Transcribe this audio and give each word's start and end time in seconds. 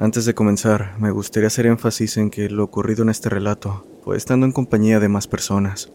Antes 0.00 0.24
de 0.24 0.32
comenzar, 0.32 0.94
me 0.98 1.10
gustaría 1.10 1.48
hacer 1.48 1.66
énfasis 1.66 2.16
en 2.16 2.30
que 2.30 2.48
lo 2.48 2.64
ocurrido 2.64 3.02
en 3.02 3.10
este 3.10 3.28
relato 3.28 3.86
fue 4.02 4.16
estando 4.16 4.46
en 4.46 4.52
compañía 4.52 4.98
de 4.98 5.10
más 5.10 5.28
personas. 5.28 5.92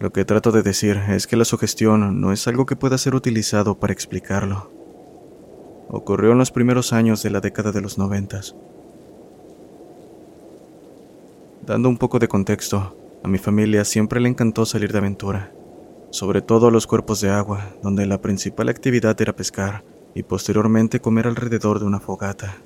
Lo 0.00 0.10
que 0.10 0.24
trato 0.24 0.52
de 0.52 0.62
decir 0.62 0.96
es 1.10 1.26
que 1.26 1.36
la 1.36 1.44
sugestión 1.44 2.18
no 2.18 2.32
es 2.32 2.48
algo 2.48 2.64
que 2.64 2.76
pueda 2.76 2.96
ser 2.96 3.14
utilizado 3.14 3.78
para 3.78 3.92
explicarlo. 3.92 4.72
Ocurrió 5.90 6.32
en 6.32 6.38
los 6.38 6.50
primeros 6.50 6.94
años 6.94 7.22
de 7.22 7.28
la 7.28 7.40
década 7.40 7.72
de 7.72 7.82
los 7.82 7.98
noventas. 7.98 8.56
Dando 11.66 11.90
un 11.90 11.98
poco 11.98 12.18
de 12.18 12.28
contexto, 12.28 12.96
a 13.22 13.28
mi 13.28 13.36
familia 13.36 13.84
siempre 13.84 14.18
le 14.18 14.30
encantó 14.30 14.64
salir 14.64 14.92
de 14.92 14.98
aventura, 14.98 15.52
sobre 16.08 16.40
todo 16.40 16.68
a 16.68 16.70
los 16.70 16.86
cuerpos 16.86 17.20
de 17.20 17.28
agua, 17.28 17.66
donde 17.82 18.06
la 18.06 18.22
principal 18.22 18.70
actividad 18.70 19.20
era 19.20 19.36
pescar 19.36 19.84
y 20.14 20.22
posteriormente 20.22 21.00
comer 21.00 21.26
alrededor 21.26 21.80
de 21.80 21.84
una 21.84 22.00
fogata. 22.00 22.56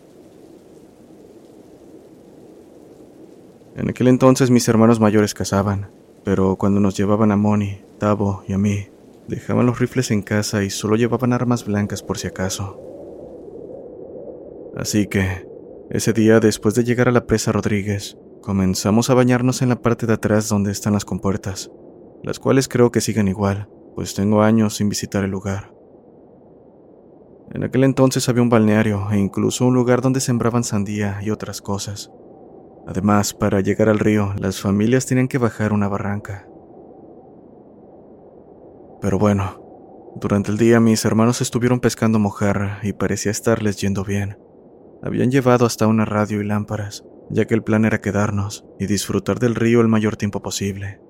En 3.75 3.89
aquel 3.89 4.09
entonces 4.09 4.51
mis 4.51 4.69
hermanos 4.69 5.01
mayores 5.01 5.33
cazaban, 5.33 5.91
pero 6.25 6.57
cuando 6.57 6.81
nos 6.81 6.97
llevaban 6.97 7.33
a 7.33 7.37
Moni, 7.37 7.81
Tavo 7.99 8.45
y 8.47 8.53
a 8.53 8.59
mí, 8.59 8.89
dejaban 9.29 9.67
los 9.67 9.79
rifles 9.79 10.11
en 10.11 10.23
casa 10.23 10.63
y 10.63 10.71
solo 10.71 10.97
llevaban 10.97 11.33
armas 11.33 11.65
blancas 11.65 12.03
por 12.03 12.19
si 12.19 12.27
acaso. 12.27 12.81
Así 14.77 15.07
que, 15.07 15.47
ese 15.91 16.13
día 16.13 16.41
después 16.41 16.75
de 16.75 16.85
llegar 16.85 17.09
a 17.09 17.13
la 17.13 17.27
presa 17.27 17.53
Rodríguez, 17.53 18.19
comenzamos 18.43 19.09
a 19.09 19.15
bañarnos 19.15 19.63
en 19.63 19.71
la 19.71 19.81
parte 19.81 20.07
de 20.07 20.15
atrás 20.15 20.49
donde 20.49 20.73
están 20.73 20.93
las 20.93 21.05
compuertas, 21.05 21.71
las 22.23 22.39
cuales 22.39 22.69
creo 22.69 22.91
que 22.91 23.01
siguen 23.01 23.29
igual, 23.29 23.69
pues 23.95 24.15
tengo 24.15 24.43
años 24.43 24.77
sin 24.77 24.89
visitar 24.89 25.25
el 25.25 25.31
lugar. 25.31 25.73
En 27.53 27.65
aquel 27.65 27.85
entonces 27.85 28.29
había 28.29 28.43
un 28.43 28.49
balneario 28.49 29.09
e 29.11 29.19
incluso 29.19 29.67
un 29.67 29.75
lugar 29.75 30.01
donde 30.01 30.21
sembraban 30.21 30.65
sandía 30.65 31.21
y 31.23 31.31
otras 31.31 31.61
cosas. 31.61 32.11
Además, 32.87 33.35
para 33.35 33.61
llegar 33.61 33.89
al 33.89 33.99
río, 33.99 34.35
las 34.39 34.61
familias 34.61 35.07
tenían 35.07 35.29
que 35.29 35.39
bajar 35.39 35.73
una 35.73 35.89
barranca. 35.89 36.47
Pero 39.01 39.19
bueno, 39.19 39.63
durante 40.17 40.51
el 40.51 40.59
día 40.59 40.79
mis 40.79 41.05
hermanos 41.05 41.41
estuvieron 41.41 41.81
pescando 41.81 42.19
mojarra 42.19 42.79
y 42.83 42.93
parecía 42.93 43.33
estarles 43.33 43.77
yendo 43.77 44.05
bien. 44.05 44.39
Habían 45.03 45.31
llevado 45.31 45.67
hasta 45.67 45.87
una 45.87 46.05
radio 46.05 46.41
y 46.41 46.45
lámparas, 46.45 47.05
ya 47.31 47.47
que 47.47 47.55
el 47.55 47.63
plan 47.63 47.85
era 47.85 48.01
quedarnos 48.01 48.65
y 48.79 48.87
disfrutar 48.87 49.39
del 49.39 49.55
río 49.55 49.81
el 49.81 49.89
mayor 49.89 50.17
tiempo 50.17 50.43
posible. 50.43 51.01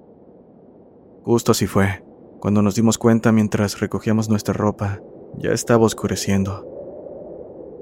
Justo 1.25 1.53
así 1.53 1.67
fue, 1.67 2.03
cuando 2.41 2.63
nos 2.63 2.75
dimos 2.75 2.97
cuenta 2.97 3.33
mientras 3.33 3.81
recogíamos 3.81 4.29
nuestra 4.29 4.55
ropa, 4.55 5.01
ya 5.39 5.53
estaba 5.53 5.85
oscureciendo. 5.85 6.69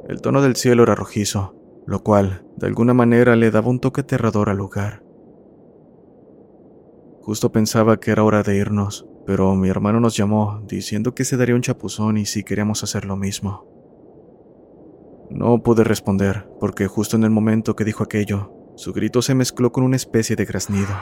El 0.08 0.20
tono 0.20 0.42
del 0.42 0.56
cielo 0.56 0.82
era 0.82 0.94
rojizo, 0.94 1.54
lo 1.90 2.04
cual, 2.04 2.46
de 2.56 2.68
alguna 2.68 2.94
manera, 2.94 3.34
le 3.34 3.50
daba 3.50 3.68
un 3.68 3.80
toque 3.80 4.02
aterrador 4.02 4.48
al 4.48 4.58
lugar. 4.58 5.02
Justo 7.20 7.50
pensaba 7.50 7.98
que 7.98 8.12
era 8.12 8.22
hora 8.22 8.44
de 8.44 8.56
irnos, 8.56 9.08
pero 9.26 9.56
mi 9.56 9.68
hermano 9.68 9.98
nos 9.98 10.16
llamó 10.16 10.62
diciendo 10.68 11.16
que 11.16 11.24
se 11.24 11.36
daría 11.36 11.56
un 11.56 11.62
chapuzón 11.62 12.16
y 12.16 12.26
si 12.26 12.44
queríamos 12.44 12.84
hacer 12.84 13.06
lo 13.06 13.16
mismo. 13.16 13.66
No 15.30 15.64
pude 15.64 15.82
responder, 15.82 16.48
porque 16.60 16.86
justo 16.86 17.16
en 17.16 17.24
el 17.24 17.30
momento 17.30 17.74
que 17.74 17.84
dijo 17.84 18.04
aquello, 18.04 18.52
su 18.76 18.92
grito 18.92 19.20
se 19.20 19.34
mezcló 19.34 19.72
con 19.72 19.82
una 19.82 19.96
especie 19.96 20.36
de 20.36 20.44
graznido. 20.44 20.94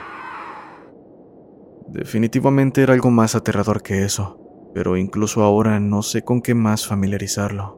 Definitivamente 1.89 2.83
era 2.83 2.95
algo 2.95 3.11
más 3.11 3.35
aterrador 3.35 3.83
que 3.83 4.07
eso, 4.07 4.71
pero 4.73 4.97
incluso 4.97 5.43
ahora 5.43 5.81
no 5.81 6.01
sé 6.01 6.23
con 6.23 6.41
qué 6.41 6.55
más 6.55 6.87
familiarizarlo. 6.87 7.78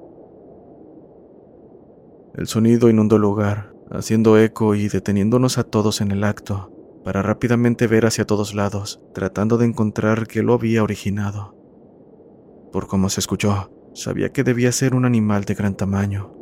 El 2.34 2.46
sonido 2.46 2.88
inundó 2.88 3.16
el 3.16 3.22
lugar, 3.22 3.74
haciendo 3.90 4.38
eco 4.38 4.74
y 4.74 4.88
deteniéndonos 4.88 5.58
a 5.58 5.64
todos 5.64 6.00
en 6.00 6.12
el 6.12 6.24
acto, 6.24 6.72
para 7.04 7.22
rápidamente 7.22 7.86
ver 7.86 8.06
hacia 8.06 8.26
todos 8.26 8.54
lados, 8.54 9.00
tratando 9.14 9.58
de 9.58 9.66
encontrar 9.66 10.26
qué 10.26 10.42
lo 10.42 10.54
había 10.54 10.82
originado. 10.82 11.56
Por 12.72 12.86
cómo 12.86 13.08
se 13.08 13.20
escuchó, 13.20 13.72
sabía 13.94 14.30
que 14.30 14.44
debía 14.44 14.70
ser 14.70 14.94
un 14.94 15.04
animal 15.04 15.44
de 15.44 15.54
gran 15.54 15.74
tamaño. 15.74 16.32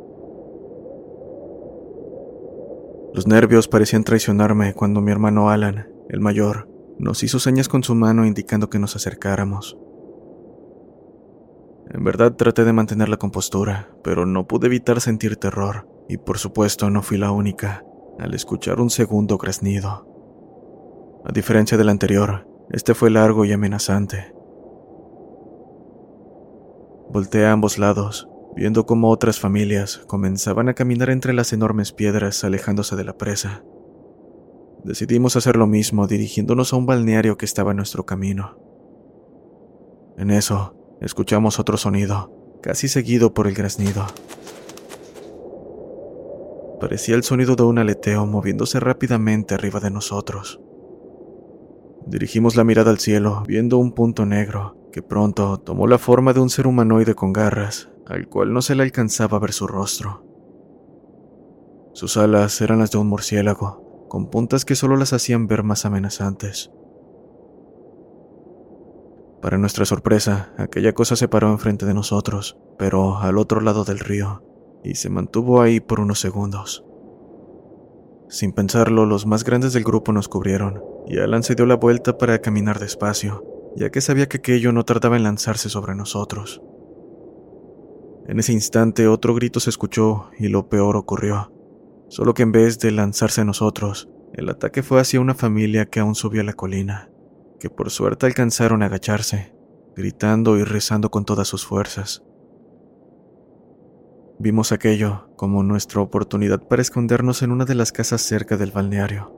Los 3.13 3.25
nervios 3.25 3.67
parecían 3.67 4.03
traicionarme 4.03 4.73
cuando 4.75 5.01
mi 5.01 5.11
hermano 5.11 5.49
Alan, 5.49 5.89
el 6.09 6.19
mayor, 6.19 6.69
nos 6.99 7.23
hizo 7.23 7.39
señas 7.39 7.67
con 7.67 7.83
su 7.83 7.95
mano 7.95 8.25
indicando 8.25 8.69
que 8.69 8.77
nos 8.77 8.95
acercáramos. 8.95 9.77
En 11.91 12.03
verdad 12.03 12.35
traté 12.35 12.65
de 12.65 12.73
mantener 12.73 13.09
la 13.09 13.17
compostura, 13.17 13.89
pero 14.03 14.25
no 14.25 14.47
pude 14.47 14.67
evitar 14.67 15.01
sentir 15.01 15.37
terror, 15.37 15.87
y 16.07 16.17
por 16.17 16.37
supuesto 16.37 16.89
no 16.89 17.01
fui 17.01 17.17
la 17.17 17.31
única, 17.31 17.83
al 18.19 18.33
escuchar 18.35 18.79
un 18.79 18.91
segundo 18.91 19.37
graznido. 19.37 20.07
A 21.25 21.31
diferencia 21.31 21.77
del 21.77 21.89
anterior, 21.89 22.47
este 22.69 22.93
fue 22.93 23.09
largo 23.09 23.43
y 23.43 23.51
amenazante. 23.51 24.33
Volteé 27.09 27.47
a 27.47 27.53
ambos 27.53 27.79
lados, 27.79 28.29
viendo 28.55 28.85
cómo 28.85 29.09
otras 29.09 29.39
familias 29.39 30.01
comenzaban 30.05 30.69
a 30.69 30.75
caminar 30.75 31.09
entre 31.09 31.33
las 31.33 31.53
enormes 31.53 31.91
piedras 31.91 32.43
alejándose 32.43 32.95
de 32.95 33.03
la 33.03 33.17
presa. 33.17 33.63
Decidimos 34.83 35.35
hacer 35.35 35.55
lo 35.55 35.65
mismo 35.65 36.05
dirigiéndonos 36.05 36.71
a 36.71 36.75
un 36.75 36.85
balneario 36.85 37.35
que 37.35 37.45
estaba 37.45 37.71
en 37.71 37.77
nuestro 37.77 38.05
camino. 38.05 38.57
En 40.17 40.29
eso, 40.29 40.78
escuchamos 41.01 41.59
otro 41.59 41.77
sonido, 41.77 42.31
casi 42.61 42.87
seguido 42.87 43.33
por 43.33 43.47
el 43.47 43.53
graznido. 43.53 44.05
Parecía 46.79 47.15
el 47.15 47.23
sonido 47.23 47.55
de 47.55 47.63
un 47.63 47.77
aleteo 47.77 48.25
moviéndose 48.25 48.79
rápidamente 48.79 49.53
arriba 49.53 49.79
de 49.79 49.91
nosotros. 49.91 50.61
Dirigimos 52.05 52.55
la 52.55 52.63
mirada 52.63 52.91
al 52.91 52.99
cielo, 52.99 53.43
viendo 53.45 53.77
un 53.77 53.91
punto 53.91 54.25
negro, 54.25 54.77
que 54.91 55.01
pronto 55.01 55.59
tomó 55.59 55.87
la 55.87 55.97
forma 55.97 56.33
de 56.33 56.39
un 56.39 56.49
ser 56.49 56.67
humanoide 56.67 57.15
con 57.15 57.33
garras, 57.33 57.89
al 58.07 58.27
cual 58.27 58.53
no 58.53 58.61
se 58.61 58.75
le 58.75 58.83
alcanzaba 58.83 59.37
a 59.37 59.39
ver 59.39 59.51
su 59.51 59.67
rostro. 59.67 60.25
Sus 61.93 62.17
alas 62.17 62.61
eran 62.61 62.79
las 62.79 62.91
de 62.91 62.97
un 62.97 63.07
murciélago, 63.07 64.07
con 64.07 64.29
puntas 64.29 64.65
que 64.65 64.75
solo 64.75 64.95
las 64.95 65.13
hacían 65.13 65.47
ver 65.47 65.63
más 65.63 65.85
amenazantes. 65.85 66.71
Para 69.41 69.57
nuestra 69.57 69.85
sorpresa, 69.85 70.53
aquella 70.57 70.93
cosa 70.93 71.15
se 71.15 71.29
paró 71.29 71.49
enfrente 71.49 71.85
de 71.85 71.93
nosotros, 71.93 72.57
pero 72.77 73.19
al 73.19 73.37
otro 73.37 73.61
lado 73.61 73.85
del 73.85 73.99
río, 73.99 74.43
y 74.83 74.95
se 74.95 75.09
mantuvo 75.09 75.61
ahí 75.61 75.79
por 75.79 76.01
unos 76.01 76.19
segundos. 76.19 76.83
Sin 78.27 78.51
pensarlo, 78.51 79.05
los 79.05 79.25
más 79.25 79.45
grandes 79.45 79.71
del 79.71 79.85
grupo 79.85 80.11
nos 80.11 80.27
cubrieron, 80.27 80.83
y 81.07 81.19
Alan 81.19 81.43
se 81.43 81.55
dio 81.55 81.65
la 81.65 81.75
vuelta 81.75 82.17
para 82.17 82.39
caminar 82.39 82.79
despacio, 82.79 83.45
ya 83.77 83.89
que 83.89 84.01
sabía 84.01 84.27
que 84.27 84.37
aquello 84.37 84.73
no 84.73 84.83
tardaba 84.83 85.15
en 85.15 85.23
lanzarse 85.23 85.69
sobre 85.69 85.95
nosotros. 85.95 86.61
En 88.27 88.39
ese 88.39 88.51
instante 88.51 89.07
otro 89.07 89.33
grito 89.33 89.61
se 89.61 89.69
escuchó 89.69 90.31
y 90.37 90.49
lo 90.49 90.67
peor 90.67 90.97
ocurrió, 90.97 91.53
solo 92.09 92.33
que 92.33 92.43
en 92.43 92.51
vez 92.51 92.77
de 92.79 92.91
lanzarse 92.91 93.41
a 93.41 93.45
nosotros, 93.45 94.09
el 94.33 94.49
ataque 94.49 94.83
fue 94.83 94.99
hacia 94.99 95.21
una 95.21 95.33
familia 95.33 95.85
que 95.85 96.01
aún 96.01 96.13
subía 96.13 96.43
la 96.43 96.53
colina 96.53 97.09
que 97.59 97.69
por 97.69 97.89
suerte 97.89 98.25
alcanzaron 98.25 98.83
a 98.83 98.87
agacharse, 98.87 99.53
gritando 99.95 100.57
y 100.57 100.63
rezando 100.63 101.11
con 101.11 101.25
todas 101.25 101.47
sus 101.47 101.65
fuerzas. 101.65 102.23
Vimos 104.39 104.71
aquello 104.71 105.29
como 105.35 105.63
nuestra 105.63 106.01
oportunidad 106.01 106.65
para 106.67 106.81
escondernos 106.81 107.41
en 107.41 107.51
una 107.51 107.65
de 107.65 107.75
las 107.75 107.91
casas 107.91 108.21
cerca 108.21 108.55
del 108.55 108.71
balneario. 108.71 109.35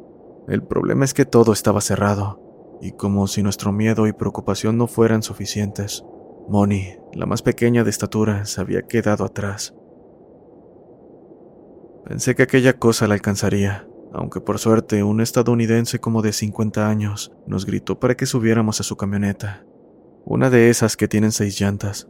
El 0.48 0.64
problema 0.64 1.06
es 1.06 1.14
que 1.14 1.26
todo 1.26 1.54
estaba 1.54 1.82
cerrado, 1.82 2.78
y 2.82 2.92
como 2.92 3.28
si 3.28 3.44
nuestro 3.44 3.72
miedo 3.72 4.08
y 4.08 4.14
preocupación 4.14 4.78
no 4.78 4.88
fueran 4.88 5.24
suficientes, 5.24 6.04
Moni, 6.48 6.98
la 7.14 7.26
más 7.26 7.42
pequeña 7.42 7.84
de 7.84 7.90
estatura, 7.90 8.46
se 8.46 8.62
había 8.62 8.84
quedado 8.84 9.24
atrás, 9.24 9.74
Pensé 12.06 12.36
que 12.36 12.44
aquella 12.44 12.74
cosa 12.74 13.08
la 13.08 13.14
alcanzaría, 13.14 13.88
aunque 14.14 14.42
por 14.42 14.60
suerte 14.60 15.04
un 15.04 15.22
estadounidense 15.22 16.00
como 16.00 16.22
de 16.22 16.34
50 16.34 16.90
años 16.90 17.32
nos 17.48 17.66
gritó 17.66 18.00
para 18.00 18.16
que 18.16 18.26
subiéramos 18.26 18.80
a 18.80 18.84
su 18.84 18.98
camioneta, 18.98 19.66
una 20.26 20.50
de 20.50 20.70
esas 20.70 20.98
que 20.98 21.08
tienen 21.08 21.32
seis 21.32 21.60
llantas. 21.60 22.08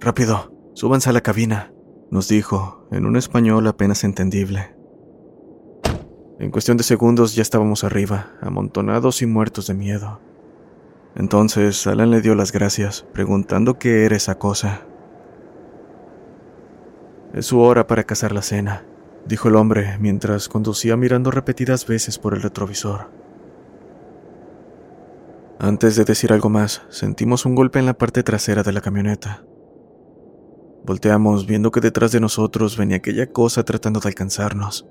Rápido, 0.00 0.52
súbanse 0.74 1.10
a 1.10 1.12
la 1.12 1.22
cabina, 1.22 1.72
nos 2.10 2.28
dijo, 2.28 2.86
en 2.92 3.06
un 3.06 3.16
español 3.16 3.66
apenas 3.66 4.04
entendible. 4.04 4.76
En 6.38 6.50
cuestión 6.50 6.76
de 6.76 6.84
segundos 6.84 7.34
ya 7.34 7.42
estábamos 7.42 7.82
arriba, 7.82 8.34
amontonados 8.42 9.22
y 9.22 9.26
muertos 9.26 9.66
de 9.66 9.74
miedo. 9.74 10.20
Entonces 11.14 11.86
Alan 11.86 12.10
le 12.10 12.20
dio 12.20 12.34
las 12.34 12.52
gracias, 12.52 13.06
preguntando 13.14 13.78
qué 13.78 14.04
era 14.04 14.16
esa 14.16 14.38
cosa. 14.38 14.86
Es 17.32 17.46
su 17.46 17.58
hora 17.60 17.86
para 17.86 18.04
cazar 18.04 18.32
la 18.32 18.42
cena, 18.42 18.84
dijo 19.26 19.48
el 19.48 19.56
hombre 19.56 19.96
mientras 19.98 20.48
conducía 20.48 20.96
mirando 20.96 21.30
repetidas 21.30 21.86
veces 21.86 22.18
por 22.18 22.34
el 22.34 22.42
retrovisor. 22.42 23.10
Antes 25.58 25.96
de 25.96 26.04
decir 26.04 26.32
algo 26.32 26.50
más, 26.50 26.82
sentimos 26.90 27.46
un 27.46 27.54
golpe 27.54 27.78
en 27.78 27.86
la 27.86 27.96
parte 27.96 28.22
trasera 28.22 28.62
de 28.62 28.72
la 28.72 28.82
camioneta. 28.82 29.42
Volteamos 30.84 31.46
viendo 31.46 31.70
que 31.70 31.80
detrás 31.80 32.12
de 32.12 32.20
nosotros 32.20 32.76
venía 32.76 32.98
aquella 32.98 33.32
cosa 33.32 33.64
tratando 33.64 33.98
de 33.98 34.08
alcanzarnos. 34.08 34.86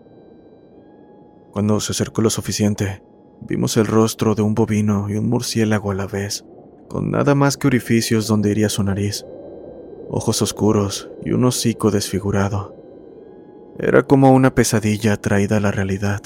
Cuando 1.51 1.79
se 1.79 1.93
acercó 1.93 2.21
lo 2.21 2.29
suficiente, 2.29 3.01
vimos 3.41 3.77
el 3.77 3.85
rostro 3.85 4.35
de 4.35 4.41
un 4.41 4.55
bovino 4.55 5.07
y 5.09 5.15
un 5.15 5.29
murciélago 5.29 5.91
a 5.91 5.95
la 5.95 6.07
vez, 6.07 6.43
con 6.89 7.11
nada 7.11 7.35
más 7.35 7.57
que 7.57 7.67
orificios 7.67 8.27
donde 8.27 8.51
iría 8.51 8.67
su 8.67 8.83
nariz, 8.83 9.23
ojos 10.09 10.41
oscuros 10.41 11.09
y 11.23 11.31
un 11.31 11.45
hocico 11.45 11.91
desfigurado. 11.91 12.75
Era 13.77 14.03
como 14.03 14.31
una 14.31 14.55
pesadilla 14.55 15.17
traída 15.17 15.57
a 15.57 15.59
la 15.59 15.71
realidad. 15.71 16.21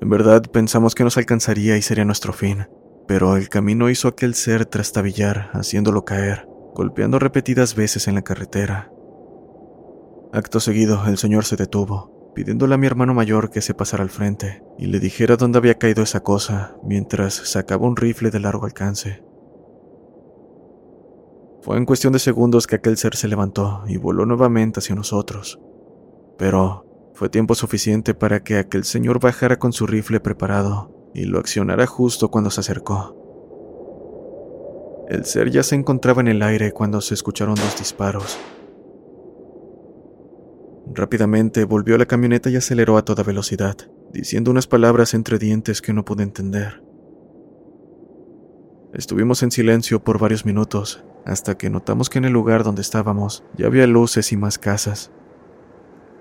En 0.00 0.08
verdad 0.08 0.42
pensamos 0.50 0.94
que 0.94 1.04
nos 1.04 1.18
alcanzaría 1.18 1.76
y 1.76 1.82
sería 1.82 2.06
nuestro 2.06 2.32
fin, 2.32 2.68
pero 3.06 3.36
el 3.36 3.50
camino 3.50 3.90
hizo 3.90 4.08
aquel 4.08 4.34
ser 4.34 4.64
trastabillar, 4.64 5.50
haciéndolo 5.52 6.06
caer, 6.06 6.48
golpeando 6.74 7.18
repetidas 7.18 7.74
veces 7.74 8.08
en 8.08 8.14
la 8.14 8.22
carretera. 8.22 8.90
Acto 10.32 10.60
seguido, 10.60 11.04
el 11.06 11.18
señor 11.18 11.44
se 11.44 11.56
detuvo, 11.56 12.32
pidiéndole 12.34 12.76
a 12.76 12.78
mi 12.78 12.86
hermano 12.86 13.12
mayor 13.12 13.50
que 13.50 13.60
se 13.60 13.74
pasara 13.74 14.04
al 14.04 14.10
frente 14.10 14.62
y 14.78 14.86
le 14.86 15.00
dijera 15.00 15.36
dónde 15.36 15.58
había 15.58 15.78
caído 15.78 16.02
esa 16.02 16.20
cosa, 16.20 16.76
mientras 16.82 17.34
sacaba 17.34 17.86
un 17.86 17.96
rifle 17.96 18.30
de 18.30 18.40
largo 18.40 18.64
alcance. 18.64 19.27
Fue 21.62 21.76
en 21.76 21.84
cuestión 21.84 22.12
de 22.12 22.18
segundos 22.18 22.66
que 22.66 22.76
aquel 22.76 22.96
ser 22.96 23.16
se 23.16 23.28
levantó 23.28 23.82
y 23.86 23.96
voló 23.96 24.26
nuevamente 24.26 24.80
hacia 24.80 24.94
nosotros. 24.94 25.60
Pero 26.38 26.84
fue 27.14 27.28
tiempo 27.28 27.54
suficiente 27.54 28.14
para 28.14 28.42
que 28.42 28.58
aquel 28.58 28.84
señor 28.84 29.20
bajara 29.20 29.58
con 29.58 29.72
su 29.72 29.86
rifle 29.86 30.20
preparado 30.20 31.10
y 31.14 31.24
lo 31.24 31.38
accionara 31.38 31.86
justo 31.86 32.30
cuando 32.30 32.50
se 32.50 32.60
acercó. 32.60 33.16
El 35.08 35.24
ser 35.24 35.50
ya 35.50 35.62
se 35.62 35.74
encontraba 35.74 36.20
en 36.20 36.28
el 36.28 36.42
aire 36.42 36.72
cuando 36.72 37.00
se 37.00 37.14
escucharon 37.14 37.54
dos 37.54 37.78
disparos 37.78 38.38
Rápidamente 40.94 41.64
volvió 41.64 41.94
a 41.94 41.98
la 41.98 42.06
camioneta 42.06 42.50
y 42.50 42.56
aceleró 42.56 42.96
a 42.96 43.04
toda 43.04 43.22
velocidad, 43.22 43.76
diciendo 44.12 44.50
unas 44.50 44.66
palabras 44.66 45.14
entre 45.14 45.38
dientes 45.38 45.82
que 45.82 45.92
no 45.92 46.04
pude 46.04 46.22
entender. 46.22 46.82
Estuvimos 48.94 49.42
en 49.42 49.50
silencio 49.50 50.02
por 50.02 50.18
varios 50.18 50.46
minutos, 50.46 51.04
hasta 51.24 51.56
que 51.56 51.70
notamos 51.70 52.10
que 52.10 52.18
en 52.18 52.24
el 52.24 52.32
lugar 52.32 52.64
donde 52.64 52.82
estábamos 52.82 53.44
ya 53.56 53.66
había 53.66 53.86
luces 53.86 54.32
y 54.32 54.36
más 54.36 54.58
casas. 54.58 55.10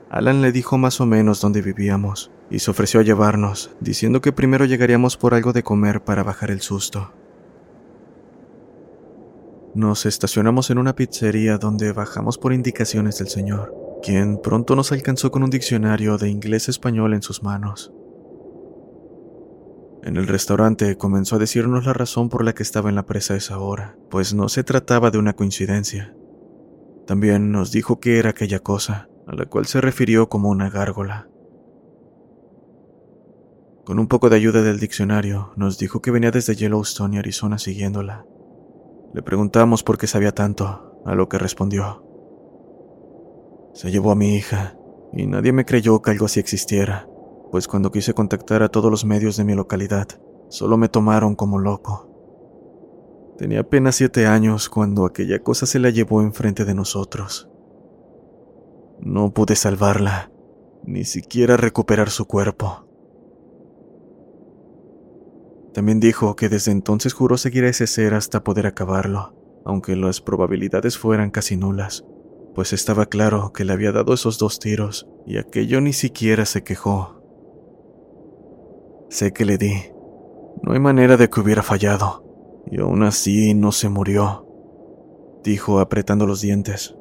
Alan 0.10 0.42
le 0.42 0.52
dijo 0.52 0.78
más 0.78 1.02
o 1.02 1.06
menos 1.06 1.42
dónde 1.42 1.62
vivíamos, 1.62 2.32
y 2.50 2.60
se 2.60 2.72
ofreció 2.72 3.02
a 3.02 3.04
llevarnos, 3.04 3.72
diciendo 3.80 4.22
que 4.22 4.32
primero 4.32 4.66
llegaríamos 4.66 5.18
por 5.18 5.34
algo 5.34 5.52
de 5.54 5.64
comer 5.64 6.04
para 6.04 6.24
bajar 6.24 6.52
el 6.52 6.62
susto. 6.62 7.12
Nos 9.74 10.06
estacionamos 10.06 10.70
en 10.70 10.78
una 10.78 10.96
pizzería 10.96 11.58
donde 11.58 11.92
bajamos 11.92 12.38
por 12.38 12.54
indicaciones 12.54 13.20
del 13.20 13.28
señor 13.28 13.88
quien 14.02 14.38
pronto 14.38 14.76
nos 14.76 14.92
alcanzó 14.92 15.32
con 15.32 15.44
un 15.44 15.50
diccionario 15.50 16.18
de 16.18 16.30
inglés-español 16.30 17.14
en 17.14 17.22
sus 17.22 17.44
manos. 17.44 17.92
En 20.07 20.15
el 20.15 20.25
restaurante 20.25 20.98
comenzó 20.98 21.36
a 21.36 21.39
decirnos 21.39 21.86
la 21.86 21.92
razón 21.92 22.30
por 22.30 22.45
la 22.45 22.54
que 22.54 22.63
estaba 22.63 22.88
en 22.88 22.95
la 22.95 23.06
presa 23.06 23.33
a 23.33 23.38
esa 23.38 23.59
hora, 23.59 23.98
pues 24.09 24.33
no 24.33 24.48
se 24.48 24.63
trataba 24.63 25.12
de 25.12 25.18
una 25.18 25.33
coincidencia. 25.33 26.15
También 27.06 27.51
nos 27.51 27.74
dijo 27.74 28.00
que 28.00 28.18
era 28.18 28.30
aquella 28.30 28.59
cosa, 28.59 29.09
a 29.27 29.36
la 29.36 29.48
cual 29.48 29.65
se 29.65 29.81
refirió 29.81 30.30
como 30.30 30.48
una 30.48 30.69
gárgola. 30.69 31.27
Con 33.83 34.00
un 34.00 34.07
poco 34.07 34.30
de 34.30 34.38
ayuda 34.38 34.62
del 34.62 34.80
diccionario, 34.80 35.51
nos 35.57 35.77
dijo 35.77 36.01
que 36.01 36.12
venía 36.12 36.31
desde 36.31 36.56
Yellowstone 36.56 37.18
y 37.18 37.19
Arizona 37.19 37.57
siguiéndola. 37.57 38.25
Le 39.13 39.21
preguntamos 39.24 39.83
por 39.83 39.98
qué 39.98 40.07
sabía 40.07 40.31
tanto, 40.31 41.01
a 41.06 41.15
lo 41.15 41.27
que 41.27 41.38
respondió. 41.38 42.06
Se 43.74 43.92
llevó 43.92 44.12
a 44.12 44.15
mi 44.15 44.36
hija, 44.36 44.77
y 45.12 45.27
nadie 45.27 45.51
me 45.51 45.65
creyó 45.65 46.01
que 46.01 46.12
algo 46.12 46.27
así 46.27 46.39
existiera, 46.39 47.09
pues 47.52 47.68
cuando 47.68 47.92
quise 47.92 48.14
contactar 48.14 48.64
a 48.64 48.70
todos 48.70 48.92
los 48.92 49.06
medios 49.06 49.38
de 49.38 49.44
mi 49.44 49.54
localidad, 49.54 50.08
solo 50.50 50.78
me 50.78 50.90
tomaron 50.90 51.36
como 51.36 51.60
loco. 51.60 53.36
Tenía 53.38 53.62
apenas 53.62 53.96
siete 53.96 54.26
años 54.26 54.70
cuando 54.70 55.06
aquella 55.06 55.40
cosa 55.40 55.66
se 55.66 55.80
la 55.80 55.90
llevó 55.90 56.22
enfrente 56.22 56.66
de 56.66 56.74
nosotros. 56.74 57.50
No 59.00 59.32
pude 59.32 59.56
salvarla, 59.56 60.32
ni 60.84 61.04
siquiera 61.04 61.56
recuperar 61.56 62.10
su 62.10 62.26
cuerpo. 62.26 62.88
También 65.74 66.00
dijo 66.00 66.36
que 66.36 66.50
desde 66.50 66.72
entonces 66.72 67.14
juró 67.14 67.38
seguir 67.38 67.64
a 67.66 67.70
ese 67.70 67.86
ser 67.86 68.16
hasta 68.16 68.44
poder 68.44 68.66
acabarlo, 68.66 69.36
aunque 69.64 69.96
las 69.96 70.22
probabilidades 70.22 70.98
fueran 70.98 71.30
casi 71.30 71.56
nulas 71.58 72.04
pues 72.58 72.74
estaba 72.74 73.06
claro 73.06 73.54
que 73.54 73.66
le 73.66 73.74
había 73.74 73.92
dado 73.92 74.16
esos 74.16 74.40
dos 74.40 74.58
tiros 74.58 75.08
y 75.28 75.38
aquello 75.38 75.80
ni 75.80 75.94
siquiera 75.94 76.44
se 76.44 76.64
quejó. 76.64 77.17
Sé 79.09 79.31
que 79.31 79.45
le 79.45 79.57
di. 79.57 79.74
No 80.63 80.74
hay 80.74 80.80
manera 80.80 81.18
de 81.18 81.30
que 81.30 81.39
hubiera 81.39 81.63
fallado, 81.63 82.63
y 82.69 82.81
aún 82.81 83.04
así 83.04 83.54
no 83.54 83.71
se 83.71 83.89
murió, 83.89 84.45
dijo 85.44 85.80
apretando 85.80 86.25
los 86.25 86.42
dientes. 86.42 86.95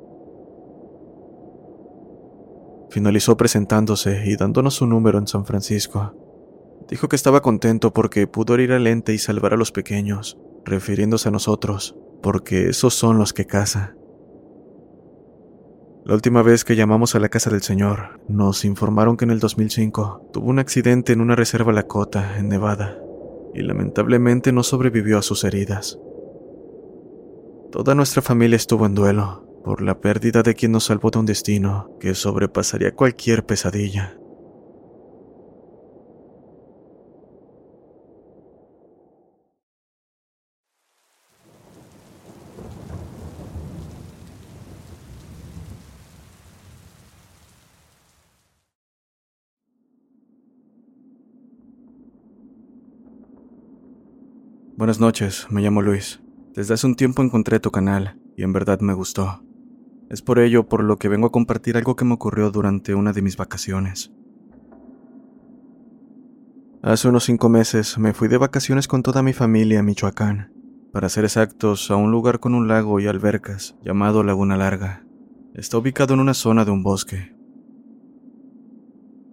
Finalizó 2.90 3.36
presentándose 3.36 4.22
y 4.26 4.36
dándonos 4.36 4.74
su 4.74 4.86
número 4.86 5.18
en 5.18 5.26
San 5.26 5.44
Francisco. 5.44 6.14
Dijo 6.88 7.08
que 7.08 7.16
estaba 7.16 7.42
contento 7.42 7.92
porque 7.92 8.28
pudo 8.28 8.58
ir 8.58 8.72
al 8.72 8.86
ente 8.86 9.12
y 9.12 9.18
salvar 9.18 9.52
a 9.52 9.56
los 9.56 9.72
pequeños, 9.72 10.38
refiriéndose 10.64 11.28
a 11.28 11.32
nosotros, 11.32 11.98
porque 12.22 12.68
esos 12.68 12.94
son 12.94 13.18
los 13.18 13.32
que 13.32 13.46
caza. 13.46 13.96
La 16.06 16.14
última 16.14 16.40
vez 16.42 16.64
que 16.64 16.76
llamamos 16.76 17.16
a 17.16 17.18
la 17.18 17.28
casa 17.28 17.50
del 17.50 17.62
señor, 17.62 18.20
nos 18.28 18.64
informaron 18.64 19.16
que 19.16 19.24
en 19.24 19.32
el 19.32 19.40
2005 19.40 20.30
tuvo 20.32 20.50
un 20.50 20.60
accidente 20.60 21.12
en 21.12 21.20
una 21.20 21.34
reserva 21.34 21.72
Lakota, 21.72 22.38
en 22.38 22.48
Nevada, 22.48 22.96
y 23.52 23.62
lamentablemente 23.62 24.52
no 24.52 24.62
sobrevivió 24.62 25.18
a 25.18 25.22
sus 25.22 25.42
heridas. 25.42 25.98
Toda 27.72 27.96
nuestra 27.96 28.22
familia 28.22 28.54
estuvo 28.54 28.86
en 28.86 28.94
duelo 28.94 29.48
por 29.64 29.82
la 29.82 29.98
pérdida 29.98 30.44
de 30.44 30.54
quien 30.54 30.70
nos 30.70 30.84
salvó 30.84 31.10
de 31.10 31.18
un 31.18 31.26
destino 31.26 31.90
que 31.98 32.14
sobrepasaría 32.14 32.94
cualquier 32.94 33.44
pesadilla. 33.44 34.16
Buenas 54.86 55.00
noches, 55.00 55.48
me 55.50 55.62
llamo 55.62 55.82
Luis. 55.82 56.20
Desde 56.54 56.74
hace 56.74 56.86
un 56.86 56.94
tiempo 56.94 57.20
encontré 57.20 57.58
tu 57.58 57.72
canal 57.72 58.20
y 58.36 58.44
en 58.44 58.52
verdad 58.52 58.78
me 58.78 58.94
gustó. 58.94 59.42
Es 60.10 60.22
por 60.22 60.38
ello 60.38 60.68
por 60.68 60.84
lo 60.84 60.96
que 60.96 61.08
vengo 61.08 61.26
a 61.26 61.32
compartir 61.32 61.76
algo 61.76 61.96
que 61.96 62.04
me 62.04 62.14
ocurrió 62.14 62.52
durante 62.52 62.94
una 62.94 63.12
de 63.12 63.20
mis 63.20 63.36
vacaciones. 63.36 64.12
Hace 66.82 67.08
unos 67.08 67.24
cinco 67.24 67.48
meses 67.48 67.98
me 67.98 68.14
fui 68.14 68.28
de 68.28 68.38
vacaciones 68.38 68.86
con 68.86 69.02
toda 69.02 69.24
mi 69.24 69.32
familia 69.32 69.80
a 69.80 69.82
Michoacán, 69.82 70.52
para 70.92 71.08
ser 71.08 71.24
exactos, 71.24 71.90
a 71.90 71.96
un 71.96 72.12
lugar 72.12 72.38
con 72.38 72.54
un 72.54 72.68
lago 72.68 73.00
y 73.00 73.08
albercas 73.08 73.74
llamado 73.82 74.22
Laguna 74.22 74.56
Larga. 74.56 75.04
Está 75.54 75.78
ubicado 75.78 76.14
en 76.14 76.20
una 76.20 76.32
zona 76.32 76.64
de 76.64 76.70
un 76.70 76.84
bosque. 76.84 77.34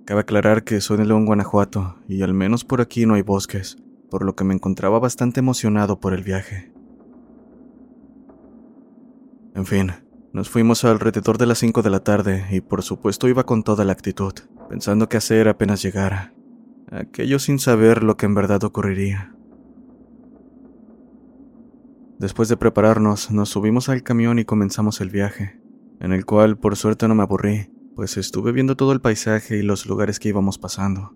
Cabe 0.06 0.22
aclarar 0.22 0.64
que 0.64 0.82
soy 0.82 0.98
de 0.98 1.06
León, 1.06 1.28
Guanajuato, 1.28 2.00
y 2.08 2.24
al 2.24 2.34
menos 2.34 2.66
por 2.66 2.82
aquí 2.82 3.06
no 3.06 3.14
hay 3.14 3.22
bosques, 3.22 3.78
por 4.14 4.24
lo 4.24 4.36
que 4.36 4.44
me 4.44 4.54
encontraba 4.54 5.00
bastante 5.00 5.40
emocionado 5.40 6.00
por 6.00 6.14
el 6.14 6.22
viaje. 6.22 6.72
En 9.56 9.66
fin, 9.66 9.92
Nos 10.34 10.52
fuimos 10.52 10.86
alrededor 10.86 11.40
de 11.40 11.48
las 11.48 11.58
5 11.58 11.82
de 11.82 11.90
la 11.90 12.04
tarde 12.04 12.46
y 12.52 12.62
por 12.62 12.84
supuesto 12.84 13.28
iba 13.28 13.44
con 13.44 13.64
toda 13.64 13.86
la 13.86 13.92
actitud, 13.92 14.34
pensando 14.70 15.10
qué 15.10 15.18
hacer 15.18 15.48
apenas 15.48 15.82
llegara. 15.82 16.36
Aquello 16.92 17.40
sin 17.40 17.58
saber 17.58 18.04
lo 18.04 18.16
que 18.16 18.28
en 18.28 18.36
verdad 18.36 18.64
ocurriría. 18.64 19.36
Después 22.20 22.50
de 22.50 22.58
prepararnos, 22.58 23.32
nos 23.32 23.50
subimos 23.50 23.90
al 23.90 24.04
camión 24.04 24.38
y 24.38 24.46
comenzamos 24.46 25.02
el 25.02 25.10
viaje, 25.10 25.60
en 26.00 26.14
el 26.14 26.24
cual 26.26 26.60
por 26.60 26.76
suerte 26.76 27.08
no 27.08 27.16
me 27.16 27.24
aburrí, 27.24 27.72
pues 27.96 28.18
estuve 28.18 28.52
viendo 28.52 28.76
todo 28.76 28.92
el 28.92 29.02
paisaje 29.02 29.58
y 29.58 29.64
los 29.64 29.88
lugares 29.88 30.20
que 30.20 30.30
íbamos 30.30 30.60
pasando. 30.60 31.16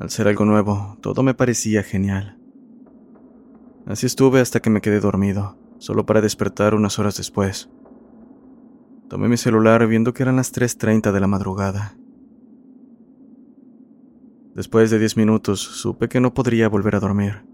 Al 0.00 0.08
ser 0.08 0.28
algo 0.28 0.46
nuevo, 0.46 0.96
todo 1.02 1.22
me 1.22 1.34
parecía 1.34 1.82
genial. 1.82 2.38
Así 3.84 4.06
estuve 4.06 4.40
hasta 4.40 4.60
que 4.60 4.70
me 4.70 4.80
quedé 4.80 4.98
dormido, 4.98 5.58
solo 5.76 6.06
para 6.06 6.22
despertar 6.22 6.74
unas 6.74 6.98
horas 6.98 7.18
después. 7.18 7.68
Tomé 9.10 9.28
mi 9.28 9.36
celular 9.36 9.86
viendo 9.86 10.14
que 10.14 10.22
eran 10.22 10.36
las 10.36 10.54
3.30 10.54 11.12
de 11.12 11.20
la 11.20 11.26
madrugada. 11.26 11.98
Después 14.54 14.90
de 14.90 14.98
10 14.98 15.18
minutos, 15.18 15.60
supe 15.60 16.08
que 16.08 16.20
no 16.20 16.32
podría 16.32 16.70
volver 16.70 16.96
a 16.96 17.00
dormir. 17.00 17.44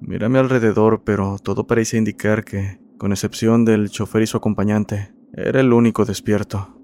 Mi 0.00 0.16
alrededor, 0.16 1.02
pero 1.04 1.38
todo 1.38 1.68
parecía 1.68 2.00
indicar 2.00 2.42
que, 2.44 2.80
con 2.98 3.12
excepción 3.12 3.64
del 3.64 3.88
chofer 3.88 4.22
y 4.22 4.26
su 4.26 4.36
acompañante, 4.36 5.14
era 5.32 5.60
el 5.60 5.72
único 5.72 6.04
despierto. 6.04 6.77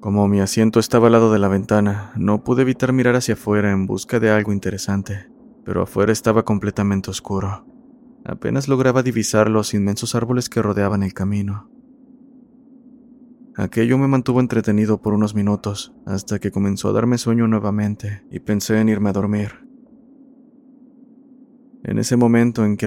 Como 0.00 0.28
mi 0.28 0.40
asiento 0.40 0.78
estaba 0.78 1.06
al 1.06 1.12
lado 1.12 1.32
de 1.32 1.38
la 1.38 1.48
ventana, 1.48 2.12
no 2.16 2.44
pude 2.44 2.62
evitar 2.62 2.92
mirar 2.92 3.16
hacia 3.16 3.34
afuera 3.34 3.72
en 3.72 3.86
busca 3.86 4.20
de 4.20 4.30
algo 4.30 4.52
interesante, 4.52 5.28
pero 5.64 5.82
afuera 5.82 6.12
estaba 6.12 6.44
completamente 6.44 7.10
oscuro. 7.10 7.66
Apenas 8.24 8.68
lograba 8.68 9.02
divisar 9.02 9.50
los 9.50 9.72
inmensos 9.72 10.14
árboles 10.14 10.48
que 10.48 10.60
rodeaban 10.60 11.02
el 11.02 11.14
camino. 11.14 11.70
Aquello 13.56 13.96
me 13.96 14.06
mantuvo 14.06 14.40
entretenido 14.40 15.00
por 15.00 15.14
unos 15.14 15.34
minutos, 15.34 15.94
hasta 16.04 16.38
que 16.38 16.50
comenzó 16.50 16.90
a 16.90 16.92
darme 16.92 17.16
sueño 17.16 17.48
nuevamente 17.48 18.22
y 18.30 18.40
pensé 18.40 18.78
en 18.80 18.90
irme 18.90 19.08
a 19.10 19.14
dormir. 19.14 19.66
En 21.84 21.98
ese 21.98 22.16
momento 22.16 22.66
en 22.66 22.76
que 22.76 22.86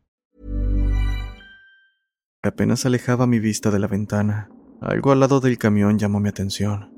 Apenas 2.43 2.85
alejaba 2.85 3.27
mi 3.27 3.39
vista 3.39 3.69
de 3.69 3.79
la 3.79 3.87
ventana, 3.87 4.49
algo 4.81 5.11
al 5.11 5.19
lado 5.19 5.39
del 5.39 5.57
camión 5.57 5.99
llamó 5.99 6.19
mi 6.19 6.29
atención. 6.29 6.91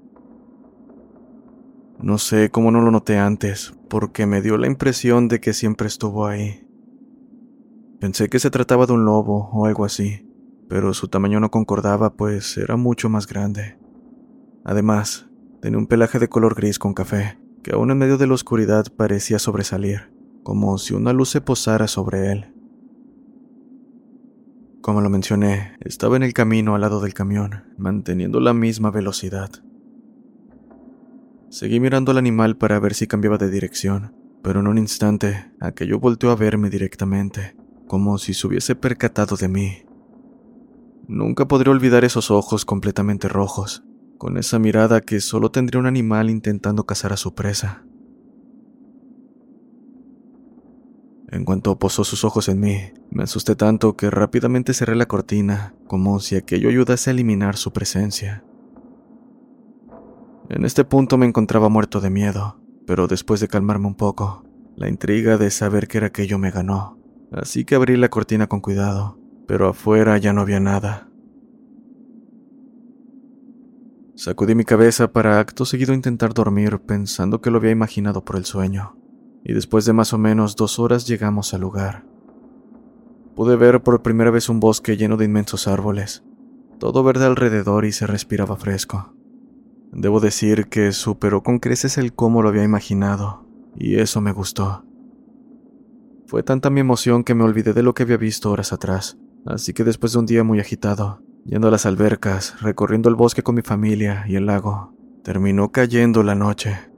No 2.00 2.17
sé 2.17 2.50
cómo 2.50 2.71
no 2.71 2.81
lo 2.81 2.91
noté 2.91 3.17
antes, 3.17 3.73
porque 3.89 4.25
me 4.25 4.41
dio 4.41 4.57
la 4.57 4.67
impresión 4.67 5.27
de 5.27 5.39
que 5.41 5.53
siempre 5.53 5.88
estuvo 5.88 6.25
ahí. 6.25 6.65
Pensé 8.00 8.29
que 8.29 8.39
se 8.39 8.51
trataba 8.51 8.85
de 8.85 8.93
un 8.93 9.05
lobo 9.05 9.50
o 9.53 9.65
algo 9.65 9.85
así, 9.85 10.29
pero 10.69 10.93
su 10.93 11.07
tamaño 11.07 11.39
no 11.39 11.51
concordaba, 11.51 12.13
pues 12.13 12.57
era 12.57 12.77
mucho 12.77 13.09
más 13.09 13.27
grande. 13.27 13.77
Además, 14.65 15.29
tenía 15.62 15.77
un 15.77 15.88
pelaje 15.88 16.19
de 16.19 16.29
color 16.29 16.55
gris 16.55 16.79
con 16.79 16.93
café, 16.93 17.38
que 17.63 17.73
aún 17.73 17.91
en 17.91 17.97
medio 17.97 18.17
de 18.17 18.27
la 18.27 18.33
oscuridad 18.33 18.85
parecía 18.95 19.39
sobresalir, 19.39 20.13
como 20.43 20.77
si 20.77 20.93
una 20.93 21.13
luz 21.13 21.29
se 21.29 21.41
posara 21.41 21.88
sobre 21.88 22.31
él. 22.31 22.52
Como 24.84 25.00
lo 25.00 25.10
mencioné, 25.10 25.78
estaba 25.80 26.18
en 26.18 26.24
el 26.24 26.34
camino 26.34 26.75
al 26.75 26.82
lado 26.82 27.00
del 27.00 27.13
camión, 27.13 27.63
manteniendo 27.78 28.42
la 28.42 28.54
misma 28.54 28.92
velocidad. 28.92 29.50
Seguí 31.50 31.80
mirando 31.80 32.12
al 32.12 32.18
animal 32.18 32.58
para 32.58 32.82
ver 32.82 32.94
si 32.94 33.08
cambiaba 33.08 33.38
de 33.38 33.50
dirección, 33.50 34.13
pero 34.44 34.60
en 34.60 34.68
un 34.68 34.78
instante 34.78 35.54
aquello 35.62 36.00
volteó 36.00 36.32
a 36.32 36.36
verme 36.36 36.70
directamente, 36.70 37.56
como 37.88 38.18
si 38.18 38.34
se 38.34 38.46
hubiese 38.46 38.75
percatado 38.75 39.38
de 39.38 39.48
mí. 39.48 39.86
Nunca 41.08 41.48
podré 41.48 41.72
olvidar 41.72 42.04
esos 42.04 42.30
ojos 42.30 42.66
completamente 42.66 43.30
rojos, 43.30 43.86
con 44.18 44.36
esa 44.36 44.60
mirada 44.60 45.00
que 45.00 45.22
solo 45.22 45.50
tendría 45.50 45.80
un 45.80 45.88
animal 45.88 46.30
intentando 46.30 46.86
cazar 46.86 47.13
a 47.13 47.18
su 47.18 47.34
presa. 47.34 47.86
En 51.34 51.46
cuanto 51.46 51.80
posó 51.80 52.04
sus 52.04 52.24
ojos 52.25 52.48
en 52.48 52.60
mí, 52.60 52.78
me 53.10 53.24
asusté 53.24 53.56
tanto 53.56 53.98
que 53.98 54.12
rápidamente 54.12 54.72
cerré 54.72 54.96
la 54.96 55.08
cortina, 55.08 55.74
como 55.88 56.20
si 56.20 56.36
aquello 56.36 56.70
ayudase 56.70 57.10
a 57.10 57.13
eliminar 57.13 57.58
su 57.58 57.74
presencia. 57.74 58.44
En 60.50 60.63
este 60.63 60.86
punto 60.86 61.18
me 61.18 61.25
encontraba 61.25 61.70
muerto 61.70 62.02
de 62.02 62.12
miedo, 62.12 62.62
pero 62.86 63.08
después 63.08 63.40
de 63.40 63.48
calmarme 63.48 63.88
un 63.88 63.96
poco, 63.96 64.44
la 64.75 64.90
intriga 64.90 65.40
de 65.40 65.50
saber 65.50 65.88
qué 65.88 65.98
era 65.98 66.08
aquello 66.08 66.38
me 66.38 66.52
ganó, 66.52 67.00
así 67.32 67.66
que 67.66 67.74
abrí 67.74 67.98
la 67.98 68.10
cortina 68.10 68.46
con 68.46 68.62
cuidado, 68.62 69.18
pero 69.48 69.68
afuera 69.68 70.20
ya 70.20 70.34
no 70.34 70.42
había 70.42 70.60
nada. 70.60 71.10
Sacudí 74.13 74.54
mi 74.54 74.66
cabeza 74.66 75.12
para 75.12 75.40
acto 75.40 75.66
seguido 75.66 75.96
intentar 75.96 76.36
dormir 76.36 76.80
pensando 76.82 77.42
que 77.42 77.50
lo 77.50 77.58
había 77.58 77.72
imaginado 77.72 78.24
por 78.24 78.36
el 78.36 78.46
sueño, 78.46 78.96
y 79.43 79.53
después 79.53 79.85
de 79.85 79.93
más 79.93 80.13
o 80.13 80.17
menos 80.17 80.55
dos 80.55 80.79
horas 80.79 81.07
llegamos 81.07 81.53
al 81.53 81.62
lugar. 81.62 82.05
Pude 83.35 83.55
ver 83.55 83.81
por 83.81 84.01
primera 84.01 84.31
vez 84.31 84.50
un 84.50 84.59
bosque 84.59 84.95
lleno 84.95 85.17
de 85.17 85.25
inmensos 85.25 85.67
árboles, 85.67 86.23
todo 86.79 87.03
verde 87.03 87.25
alrededor 87.25 87.85
y 87.85 87.91
se 87.91 88.07
respiraba 88.07 88.55
fresco. 88.55 89.13
Debo 89.91 90.19
decir 90.19 90.67
que 90.67 90.91
superó 90.91 91.43
con 91.43 91.59
creces 91.59 91.97
el 91.97 92.13
cómo 92.13 92.41
lo 92.41 92.50
había 92.50 92.63
imaginado, 92.63 93.45
y 93.75 93.95
eso 93.95 94.21
me 94.21 94.31
gustó. 94.31 94.85
Fue 96.27 96.41
tanta 96.41 96.69
mi 96.69 96.79
emoción 96.79 97.23
que 97.23 97.35
me 97.35 97.43
olvidé 97.43 97.73
de 97.73 97.83
lo 97.83 97.93
que 97.93 98.03
había 98.03 98.17
visto 98.17 98.51
horas 98.51 98.73
atrás, 98.73 99.17
así 99.45 99.73
que 99.73 99.83
después 99.83 100.13
de 100.13 100.19
un 100.19 100.25
día 100.25 100.43
muy 100.43 100.59
agitado, 100.59 101.21
yendo 101.45 101.67
a 101.67 101.71
las 101.71 101.85
albercas, 101.85 102.59
recorriendo 102.62 103.09
el 103.09 103.15
bosque 103.15 103.43
con 103.43 103.55
mi 103.55 103.62
familia 103.62 104.25
y 104.27 104.35
el 104.35 104.45
lago, 104.45 104.95
terminó 105.23 105.71
cayendo 105.71 106.23
la 106.23 106.35
noche. 106.35 106.92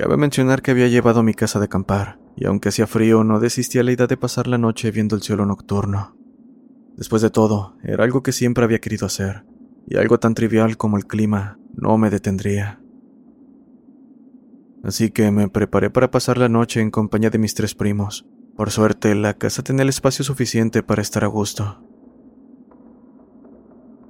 Cabe 0.00 0.16
mencionar 0.16 0.62
que 0.62 0.70
había 0.70 0.88
llevado 0.88 1.22
mi 1.22 1.34
casa 1.34 1.58
de 1.58 1.66
acampar, 1.66 2.18
y 2.34 2.46
aunque 2.46 2.70
hacía 2.70 2.86
frío, 2.86 3.22
no 3.22 3.38
desistí 3.38 3.78
a 3.78 3.82
la 3.82 3.92
idea 3.92 4.06
de 4.06 4.16
pasar 4.16 4.46
la 4.46 4.56
noche 4.56 4.90
viendo 4.90 5.14
el 5.14 5.20
cielo 5.20 5.44
nocturno. 5.44 6.16
Después 6.96 7.20
de 7.20 7.28
todo, 7.28 7.76
era 7.82 8.02
algo 8.02 8.22
que 8.22 8.32
siempre 8.32 8.64
había 8.64 8.78
querido 8.78 9.04
hacer, 9.04 9.44
y 9.86 9.98
algo 9.98 10.18
tan 10.18 10.32
trivial 10.32 10.78
como 10.78 10.96
el 10.96 11.06
clima 11.06 11.58
no 11.74 11.98
me 11.98 12.08
detendría. 12.08 12.80
Así 14.82 15.10
que 15.10 15.30
me 15.30 15.50
preparé 15.50 15.90
para 15.90 16.10
pasar 16.10 16.38
la 16.38 16.48
noche 16.48 16.80
en 16.80 16.90
compañía 16.90 17.28
de 17.28 17.36
mis 17.36 17.52
tres 17.52 17.74
primos. 17.74 18.26
Por 18.56 18.70
suerte, 18.70 19.14
la 19.14 19.34
casa 19.34 19.62
tenía 19.62 19.82
el 19.82 19.90
espacio 19.90 20.24
suficiente 20.24 20.82
para 20.82 21.02
estar 21.02 21.24
a 21.24 21.26
gusto. 21.26 21.84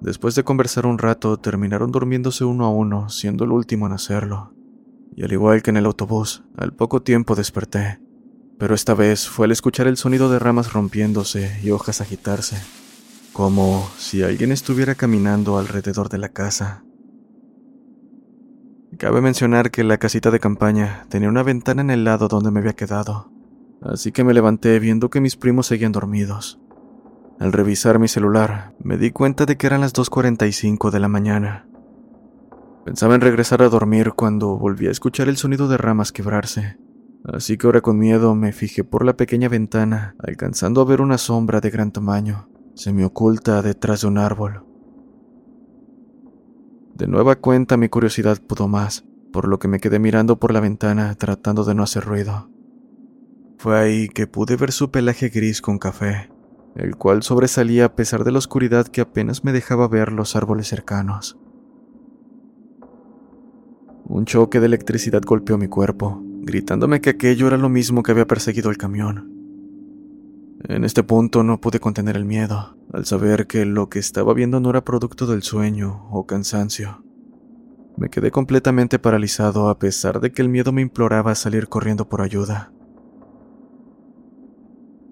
Después 0.01 0.37
de 0.37 0.45
conversar 0.45 0.87
un 0.87 0.99
rato, 0.99 1.37
terminaron 1.39 1.91
durmiéndose 1.91 2.45
uno 2.45 2.65
a 2.65 2.71
uno, 2.71 3.09
siendo 3.09 3.43
el 3.43 3.51
último 3.51 3.89
en 3.89 3.93
hacerlo. 3.95 4.55
Y 5.17 5.25
al 5.25 5.33
igual 5.33 5.63
que 5.63 5.71
en 5.71 5.77
el 5.77 5.87
autobús, 5.87 6.45
al 6.57 6.73
poco 6.73 7.03
tiempo 7.03 7.35
desperté. 7.35 8.01
Pero 8.59 8.75
esta 8.75 8.95
vez 8.95 9.29
fue 9.29 9.47
al 9.47 9.53
escuchar 9.53 9.87
el 9.87 9.97
sonido 9.97 10.31
de 10.31 10.39
ramas 10.39 10.73
rompiéndose 10.73 11.61
y 11.63 11.71
hojas 11.71 12.01
agitarse, 12.01 12.57
como 13.33 13.89
si 13.97 14.23
alguien 14.23 14.53
estuviera 14.53 14.95
caminando 14.95 15.59
alrededor 15.59 16.09
de 16.09 16.19
la 16.19 16.29
casa. 16.29 16.85
Cabe 18.99 19.23
mencionar 19.23 19.71
que 19.71 19.83
la 19.83 19.97
casita 19.97 20.31
de 20.31 20.41
campaña 20.41 21.07
tenía 21.09 21.29
una 21.29 21.43
ventana 21.43 21.81
en 21.81 21.91
el 21.91 22.05
lado 22.05 22.29
donde 22.29 22.51
me 22.51 22.61
había 22.61 22.75
quedado, 22.75 23.33
así 23.81 24.13
que 24.13 24.25
me 24.25 24.35
levanté 24.35 24.79
viendo 24.79 25.09
que 25.09 25.23
mis 25.23 25.37
primos 25.37 25.67
seguían 25.69 25.93
dormidos. 25.93 26.61
Al 27.39 27.53
revisar 27.53 27.99
mi 27.99 28.09
celular, 28.09 28.75
me 28.79 28.99
di 28.99 29.11
cuenta 29.11 29.47
de 29.47 29.57
que 29.57 29.67
eran 29.67 29.81
las 29.81 29.95
2.45 29.95 30.91
de 30.91 31.01
la 31.01 31.09
mañana. 31.09 31.70
Pensaba 32.91 33.15
en 33.15 33.21
regresar 33.21 33.63
a 33.63 33.69
dormir 33.69 34.15
cuando 34.17 34.59
volví 34.59 34.89
a 34.89 34.91
escuchar 34.91 35.29
el 35.29 35.37
sonido 35.37 35.69
de 35.69 35.77
ramas 35.77 36.11
quebrarse, 36.11 36.77
así 37.23 37.57
que 37.57 37.69
ahora 37.69 37.83
con 37.83 37.97
miedo 37.97 38.35
me 38.35 38.51
fijé 38.51 38.83
por 38.83 39.05
la 39.05 39.17
pequeña 39.17 39.49
ventana, 39.49 40.17
alcanzando 40.19 40.81
a 40.81 40.85
ver 40.85 41.01
una 41.01 41.17
sombra 41.17 41.61
de 41.61 41.71
gran 41.71 41.93
tamaño, 41.93 42.49
se 42.75 42.93
detrás 42.93 44.01
de 44.01 44.09
un 44.09 44.19
árbol. 44.19 44.65
De 46.97 47.07
nueva 47.07 47.37
cuenta 47.37 47.77
mi 47.77 47.89
curiosidad 47.89 48.43
pudo 48.45 48.67
más, 48.67 49.05
por 49.33 49.47
lo 49.47 49.61
que 49.61 49.69
me 49.69 49.79
quedé 49.79 50.01
mirando 50.01 50.41
por 50.41 50.53
la 50.53 50.59
ventana 50.59 51.15
tratando 51.15 51.63
de 51.63 51.77
no 51.77 51.85
hacer 51.85 52.05
ruido. 52.05 52.51
Fue 53.59 53.79
ahí 53.79 54.09
que 54.09 54.27
pude 54.27 54.57
ver 54.57 54.73
su 54.73 54.91
pelaje 54.91 55.29
gris 55.29 55.63
con 55.63 55.79
café, 55.79 56.33
el 56.75 56.97
cual 56.97 57.23
sobresalía 57.23 57.85
a 57.85 57.95
pesar 57.95 58.25
de 58.25 58.33
la 58.33 58.39
oscuridad 58.39 58.89
que 58.89 59.01
apenas 59.01 59.45
me 59.45 59.53
dejaba 59.53 59.87
ver 59.87 60.11
los 60.11 60.35
árboles 60.35 60.67
cercanos. 60.67 61.39
Un 64.13 64.25
choque 64.25 64.59
de 64.59 64.67
electricidad 64.67 65.23
golpeó 65.25 65.57
mi 65.57 65.69
cuerpo, 65.69 66.21
gritándome 66.21 67.01
que 67.01 67.11
aquello 67.11 67.47
era 67.47 67.57
lo 67.57 67.69
mismo 67.69 68.03
que 68.03 68.11
había 68.11 68.27
perseguido 68.27 68.69
el 68.69 68.77
camión. 68.77 69.31
En 70.65 70.83
este 70.83 71.05
punto 71.05 71.45
no 71.45 71.61
pude 71.61 71.79
contener 71.79 72.17
el 72.17 72.25
miedo, 72.25 72.77
al 72.93 73.05
saber 73.05 73.47
que 73.47 73.65
lo 73.65 73.89
que 73.89 74.01
estaba 74.01 74.35
viendo 74.35 74.59
no 74.59 74.71
era 74.71 74.83
producto 74.83 75.29
del 75.29 75.45
sueño 75.45 76.09
o 76.11 76.27
cansancio. 76.27 77.05
Me 77.97 78.09
quedé 78.09 78.33
completamente 78.33 78.99
paralizado 78.99 79.69
a 79.69 79.79
pesar 79.79 80.19
de 80.19 80.33
que 80.33 80.43
el 80.43 80.49
miedo 80.49 80.73
me 80.73 80.83
imploraba 80.83 81.37
salir 81.37 81.69
corriendo 81.69 82.09
por 82.09 82.21
ayuda. 82.21 82.73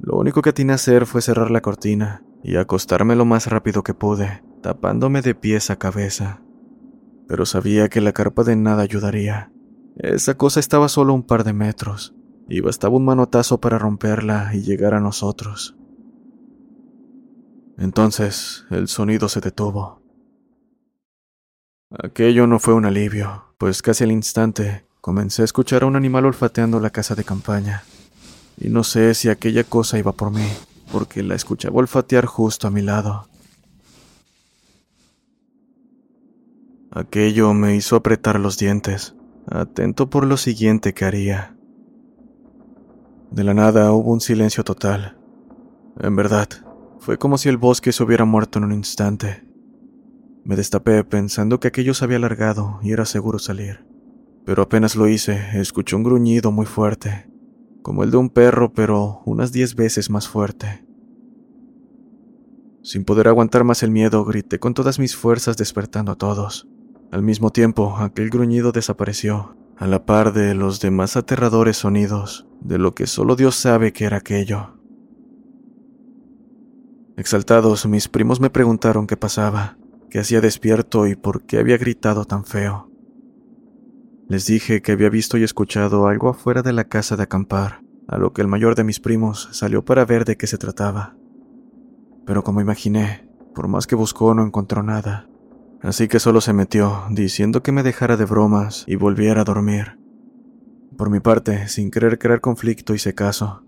Lo 0.00 0.16
único 0.18 0.42
que 0.42 0.50
atiné 0.50 0.72
a 0.72 0.74
hacer 0.74 1.06
fue 1.06 1.22
cerrar 1.22 1.52
la 1.52 1.60
cortina 1.60 2.24
y 2.42 2.56
acostarme 2.56 3.14
lo 3.14 3.24
más 3.24 3.46
rápido 3.46 3.84
que 3.84 3.94
pude, 3.94 4.42
tapándome 4.60 5.22
de 5.22 5.36
pies 5.36 5.70
a 5.70 5.76
cabeza. 5.76 6.42
Pero 7.28 7.46
sabía 7.46 7.88
que 7.88 8.00
la 8.00 8.12
carpa 8.12 8.42
de 8.42 8.56
nada 8.56 8.82
ayudaría. 8.82 9.52
Esa 9.96 10.34
cosa 10.34 10.58
estaba 10.58 10.88
solo 10.88 11.14
un 11.14 11.22
par 11.22 11.44
de 11.44 11.52
metros, 11.52 12.14
y 12.48 12.60
bastaba 12.60 12.96
un 12.96 13.04
manotazo 13.04 13.60
para 13.60 13.78
romperla 13.78 14.50
y 14.54 14.62
llegar 14.62 14.94
a 14.94 15.00
nosotros. 15.00 15.76
Entonces 17.76 18.64
el 18.70 18.88
sonido 18.88 19.28
se 19.28 19.40
detuvo. 19.40 20.02
Aquello 21.90 22.46
no 22.46 22.58
fue 22.58 22.74
un 22.74 22.86
alivio, 22.86 23.54
pues 23.58 23.82
casi 23.82 24.04
al 24.04 24.12
instante 24.12 24.86
comencé 25.00 25.42
a 25.42 25.44
escuchar 25.44 25.84
a 25.84 25.86
un 25.86 25.96
animal 25.96 26.26
olfateando 26.26 26.80
la 26.80 26.90
casa 26.90 27.14
de 27.14 27.24
campaña. 27.24 27.84
Y 28.58 28.68
no 28.68 28.82
sé 28.82 29.14
si 29.14 29.28
aquella 29.28 29.64
cosa 29.64 29.98
iba 29.98 30.12
por 30.12 30.30
mí, 30.30 30.48
porque 30.90 31.22
la 31.22 31.34
escuchaba 31.34 31.76
olfatear 31.76 32.26
justo 32.26 32.66
a 32.66 32.70
mi 32.70 32.82
lado. 32.82 33.27
Aquello 36.90 37.52
me 37.52 37.76
hizo 37.76 37.96
apretar 37.96 38.40
los 38.40 38.56
dientes, 38.56 39.14
atento 39.46 40.08
por 40.08 40.24
lo 40.24 40.38
siguiente 40.38 40.94
que 40.94 41.04
haría. 41.04 41.54
De 43.30 43.44
la 43.44 43.52
nada 43.52 43.92
hubo 43.92 44.10
un 44.10 44.22
silencio 44.22 44.64
total. 44.64 45.18
En 46.00 46.16
verdad, 46.16 46.48
fue 46.98 47.18
como 47.18 47.36
si 47.36 47.50
el 47.50 47.58
bosque 47.58 47.92
se 47.92 48.02
hubiera 48.02 48.24
muerto 48.24 48.58
en 48.58 48.64
un 48.64 48.72
instante. 48.72 49.46
Me 50.44 50.56
destapé 50.56 51.04
pensando 51.04 51.60
que 51.60 51.68
aquello 51.68 51.92
se 51.92 52.06
había 52.06 52.16
alargado 52.16 52.80
y 52.82 52.92
era 52.92 53.04
seguro 53.04 53.38
salir. 53.38 53.84
Pero 54.46 54.62
apenas 54.62 54.96
lo 54.96 55.08
hice, 55.08 55.60
escuché 55.60 55.94
un 55.94 56.04
gruñido 56.04 56.52
muy 56.52 56.64
fuerte, 56.64 57.28
como 57.82 58.02
el 58.02 58.10
de 58.10 58.16
un 58.16 58.30
perro, 58.30 58.72
pero 58.72 59.20
unas 59.26 59.52
diez 59.52 59.74
veces 59.74 60.08
más 60.08 60.26
fuerte. 60.26 60.86
Sin 62.82 63.04
poder 63.04 63.28
aguantar 63.28 63.64
más 63.64 63.82
el 63.82 63.90
miedo, 63.90 64.24
grité 64.24 64.58
con 64.58 64.72
todas 64.72 64.98
mis 64.98 65.14
fuerzas 65.14 65.58
despertando 65.58 66.12
a 66.12 66.16
todos. 66.16 66.66
Al 67.10 67.22
mismo 67.22 67.50
tiempo, 67.50 67.96
aquel 67.96 68.28
gruñido 68.28 68.70
desapareció, 68.70 69.56
a 69.76 69.86
la 69.86 70.04
par 70.04 70.32
de 70.32 70.54
los 70.54 70.80
demás 70.80 71.16
aterradores 71.16 71.78
sonidos 71.78 72.46
de 72.60 72.78
lo 72.78 72.94
que 72.94 73.06
solo 73.06 73.36
Dios 73.36 73.54
sabe 73.54 73.92
que 73.92 74.04
era 74.04 74.18
aquello. 74.18 74.74
Exaltados, 77.16 77.86
mis 77.86 78.08
primos 78.08 78.40
me 78.40 78.50
preguntaron 78.50 79.06
qué 79.06 79.16
pasaba, 79.16 79.78
qué 80.10 80.18
hacía 80.18 80.40
despierto 80.40 81.06
y 81.06 81.16
por 81.16 81.42
qué 81.44 81.58
había 81.58 81.78
gritado 81.78 82.24
tan 82.24 82.44
feo. 82.44 82.90
Les 84.28 84.46
dije 84.46 84.82
que 84.82 84.92
había 84.92 85.08
visto 85.08 85.38
y 85.38 85.44
escuchado 85.44 86.06
algo 86.08 86.28
afuera 86.28 86.62
de 86.62 86.74
la 86.74 86.84
casa 86.84 87.16
de 87.16 87.22
acampar, 87.22 87.82
a 88.06 88.18
lo 88.18 88.32
que 88.32 88.42
el 88.42 88.48
mayor 88.48 88.74
de 88.74 88.84
mis 88.84 89.00
primos 89.00 89.48
salió 89.52 89.84
para 89.84 90.04
ver 90.04 90.26
de 90.26 90.36
qué 90.36 90.46
se 90.46 90.58
trataba. 90.58 91.16
Pero 92.26 92.44
como 92.44 92.60
imaginé, 92.60 93.26
por 93.54 93.68
más 93.68 93.86
que 93.86 93.94
buscó 93.94 94.34
no 94.34 94.44
encontró 94.44 94.82
nada, 94.82 95.28
así 95.82 96.08
que 96.08 96.18
solo 96.18 96.40
se 96.40 96.52
metió, 96.52 97.04
diciendo 97.10 97.62
que 97.62 97.72
me 97.72 97.82
dejara 97.82 98.16
de 98.16 98.24
bromas 98.24 98.84
y 98.86 98.96
volviera 98.96 99.42
a 99.42 99.44
dormir. 99.44 99.98
Por 100.96 101.10
mi 101.10 101.20
parte, 101.20 101.68
sin 101.68 101.90
querer 101.90 102.18
crear 102.18 102.40
conflicto, 102.40 102.94
hice 102.94 103.14
caso. 103.14 103.62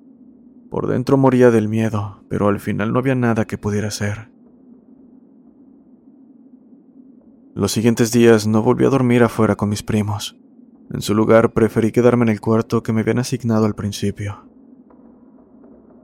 Por 0.70 0.88
dentro 0.88 1.16
moría 1.16 1.50
del 1.50 1.68
miedo, 1.68 2.24
pero 2.28 2.48
al 2.48 2.60
final 2.60 2.92
no 2.92 2.98
había 2.98 3.14
nada 3.14 3.44
que 3.44 3.58
pudiera 3.58 3.88
hacer. 3.88 4.30
Los 7.54 7.72
siguientes 7.72 8.12
días 8.12 8.46
no 8.46 8.62
volví 8.62 8.84
a 8.84 8.90
dormir 8.90 9.22
afuera 9.22 9.56
con 9.56 9.68
mis 9.68 9.82
primos. 9.82 10.36
En 10.92 11.02
su 11.02 11.14
lugar 11.14 11.52
preferí 11.52 11.92
quedarme 11.92 12.24
en 12.24 12.30
el 12.30 12.40
cuarto 12.40 12.82
que 12.82 12.92
me 12.92 13.02
habían 13.02 13.18
asignado 13.18 13.64
al 13.64 13.74
principio. 13.74 14.44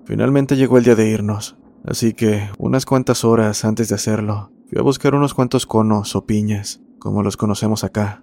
Finalmente 0.04 0.56
llegó 0.56 0.78
el 0.78 0.84
día 0.84 0.94
de 0.94 1.08
irnos, 1.08 1.56
así 1.84 2.12
que 2.12 2.48
unas 2.58 2.86
cuantas 2.86 3.24
horas 3.24 3.64
antes 3.64 3.88
de 3.88 3.96
hacerlo, 3.96 4.52
fui 4.68 4.78
a 4.78 4.82
buscar 4.82 5.14
unos 5.14 5.34
cuantos 5.34 5.66
conos 5.66 6.16
o 6.16 6.26
piñas, 6.26 6.82
como 6.98 7.22
los 7.22 7.36
conocemos 7.36 7.84
acá. 7.84 8.22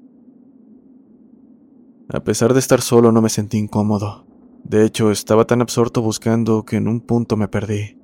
A 2.10 2.24
pesar 2.24 2.54
de 2.54 2.60
estar 2.60 2.82
solo 2.82 3.12
no 3.12 3.22
me 3.22 3.30
sentí 3.30 3.58
incómodo. 3.58 4.26
De 4.64 4.86
hecho, 4.86 5.12
estaba 5.12 5.46
tan 5.46 5.62
absorto 5.62 6.02
buscando 6.02 6.64
que 6.64 6.78
en 6.78 6.88
un 6.88 7.02
punto 7.02 7.38
me 7.38 7.48
perdí. 7.48 7.98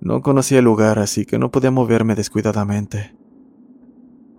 No 0.00 0.22
conocía 0.22 0.60
el 0.60 0.64
lugar, 0.64 0.98
así 0.98 1.26
que 1.26 1.38
no 1.38 1.50
podía 1.50 1.70
moverme 1.70 2.14
descuidadamente. 2.14 3.14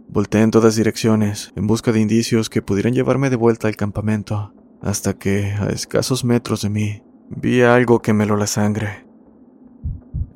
Volté 0.08 0.42
en 0.42 0.52
todas 0.52 0.76
direcciones, 0.76 1.54
en 1.56 1.68
busca 1.68 1.92
de 1.92 2.02
indicios 2.02 2.50
que 2.50 2.62
pudieran 2.62 2.94
llevarme 2.94 3.30
de 3.30 3.36
vuelta 3.36 3.68
al 3.68 3.76
campamento, 3.76 4.54
hasta 4.82 5.14
que, 5.18 5.52
a 5.52 5.68
escasos 5.68 6.26
metros 6.26 6.64
de 6.64 6.70
mí, 6.70 7.04
vi 7.30 7.62
algo 7.62 8.02
que 8.02 8.14
me 8.14 8.26
lo 8.26 8.36
la 8.36 8.48
sangre. 8.48 9.06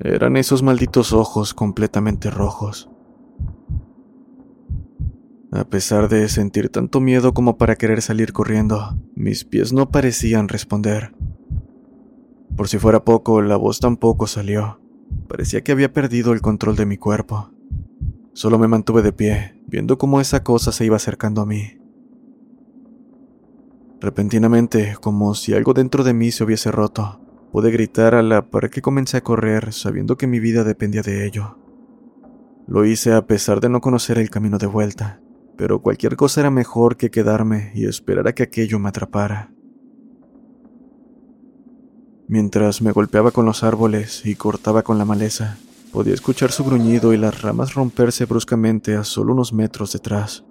Eran 0.06 0.36
esos 0.36 0.62
malditos 0.62 1.12
ojos 1.12 1.52
completamente 1.52 2.30
rojos. 2.30 2.88
A 5.50 5.64
pesar 5.64 6.08
de 6.08 6.28
sentir 6.28 6.68
tanto 6.68 7.00
miedo 7.00 7.34
como 7.34 7.58
para 7.58 7.74
querer 7.74 8.00
salir 8.02 8.32
corriendo, 8.32 8.96
mis 9.16 9.44
pies 9.44 9.72
no 9.72 9.90
parecían 9.90 10.46
responder. 10.46 11.12
Por 12.56 12.68
si 12.68 12.78
fuera 12.78 13.04
poco, 13.04 13.42
la 13.42 13.56
voz 13.56 13.80
tampoco 13.80 14.28
salió. 14.28 14.80
Parecía 15.26 15.62
que 15.62 15.72
había 15.72 15.92
perdido 15.92 16.32
el 16.32 16.40
control 16.40 16.76
de 16.76 16.86
mi 16.86 16.98
cuerpo. 16.98 17.50
Solo 18.32 18.60
me 18.60 18.68
mantuve 18.68 19.02
de 19.02 19.12
pie, 19.12 19.60
viendo 19.66 19.98
cómo 19.98 20.20
esa 20.20 20.44
cosa 20.44 20.70
se 20.70 20.84
iba 20.84 20.94
acercando 20.94 21.42
a 21.42 21.46
mí. 21.46 21.80
Repentinamente, 24.00 24.96
como 25.00 25.34
si 25.34 25.52
algo 25.52 25.74
dentro 25.74 26.04
de 26.04 26.14
mí 26.14 26.30
se 26.30 26.44
hubiese 26.44 26.70
roto, 26.70 27.25
pude 27.52 27.70
gritar 27.70 28.14
a 28.14 28.22
la 28.22 28.50
par 28.50 28.70
que 28.70 28.82
comencé 28.82 29.18
a 29.18 29.22
correr, 29.22 29.72
sabiendo 29.72 30.16
que 30.16 30.26
mi 30.26 30.40
vida 30.40 30.64
dependía 30.64 31.02
de 31.02 31.26
ello. 31.26 31.58
Lo 32.66 32.84
hice 32.84 33.12
a 33.12 33.26
pesar 33.26 33.60
de 33.60 33.68
no 33.68 33.80
conocer 33.80 34.18
el 34.18 34.30
camino 34.30 34.58
de 34.58 34.66
vuelta 34.66 35.20
pero 35.56 35.80
cualquier 35.80 36.16
cosa 36.16 36.40
era 36.40 36.50
mejor 36.50 36.96
que 36.96 37.10
quedarme 37.10 37.72
y 37.74 37.86
esperar 37.86 38.28
a 38.28 38.34
que 38.34 38.42
aquello 38.42 38.78
me 38.78 38.90
atrapara. 38.90 39.52
Mientras 42.28 42.82
me 42.82 42.92
golpeaba 42.92 43.30
con 43.30 43.46
los 43.46 43.62
árboles 43.62 44.26
y 44.26 44.34
cortaba 44.34 44.82
con 44.82 44.98
la 44.98 45.04
maleza, 45.04 45.58
podía 45.92 46.14
escuchar 46.14 46.52
su 46.52 46.64
gruñido 46.64 47.12
y 47.12 47.16
las 47.16 47.40
ramas 47.40 47.74
romperse 47.74 48.24
bruscamente 48.26 48.96
a 48.96 49.04
solo 49.04 49.32
unos 49.32 49.52
metros 49.52 49.92
detrás. 49.92 50.44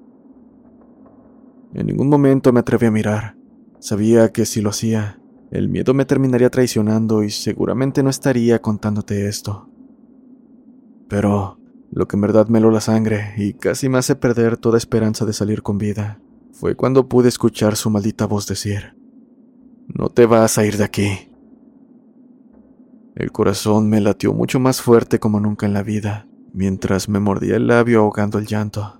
En 1.73 1.87
ningún 1.87 2.09
momento 2.09 2.53
me 2.53 2.61
atreví 2.61 2.87
a 2.87 2.91
mirar. 2.91 3.35
Sabía 3.79 4.31
que 4.31 4.45
si 4.45 4.61
lo 4.61 4.69
hacía, 4.69 5.19
el 5.55 5.69
miedo 5.69 5.93
me 5.93 6.05
terminaría 6.05 6.49
traicionando 6.49 7.23
y 7.23 7.29
seguramente 7.29 8.03
no 8.03 8.09
estaría 8.09 8.61
contándote 8.61 9.27
esto. 9.27 9.69
Pero 11.07 11.57
lo 11.91 12.07
que 12.07 12.17
en 12.17 12.21
verdad 12.21 12.47
me 12.47 12.59
heló 12.59 12.71
la 12.71 12.81
sangre 12.81 13.33
y 13.37 13.53
casi 13.53 13.87
me 13.87 13.97
hace 13.97 14.15
perder 14.15 14.57
toda 14.57 14.77
esperanza 14.77 15.25
de 15.25 15.33
salir 15.33 15.61
con 15.61 15.77
vida 15.77 16.19
fue 16.51 16.75
cuando 16.75 17.07
pude 17.07 17.29
escuchar 17.29 17.75
su 17.75 17.89
maldita 17.89 18.25
voz 18.25 18.47
decir, 18.47 18.95
No 19.87 20.09
te 20.09 20.25
vas 20.25 20.57
a 20.57 20.65
ir 20.65 20.77
de 20.77 20.83
aquí. 20.83 21.31
El 23.15 23.31
corazón 23.31 23.89
me 23.89 24.01
latió 24.01 24.33
mucho 24.33 24.59
más 24.59 24.81
fuerte 24.81 25.19
como 25.19 25.39
nunca 25.39 25.65
en 25.65 25.73
la 25.73 25.83
vida, 25.83 26.27
mientras 26.53 27.07
me 27.07 27.19
mordía 27.19 27.55
el 27.55 27.67
labio 27.67 28.01
ahogando 28.01 28.39
el 28.39 28.45
llanto. 28.45 28.99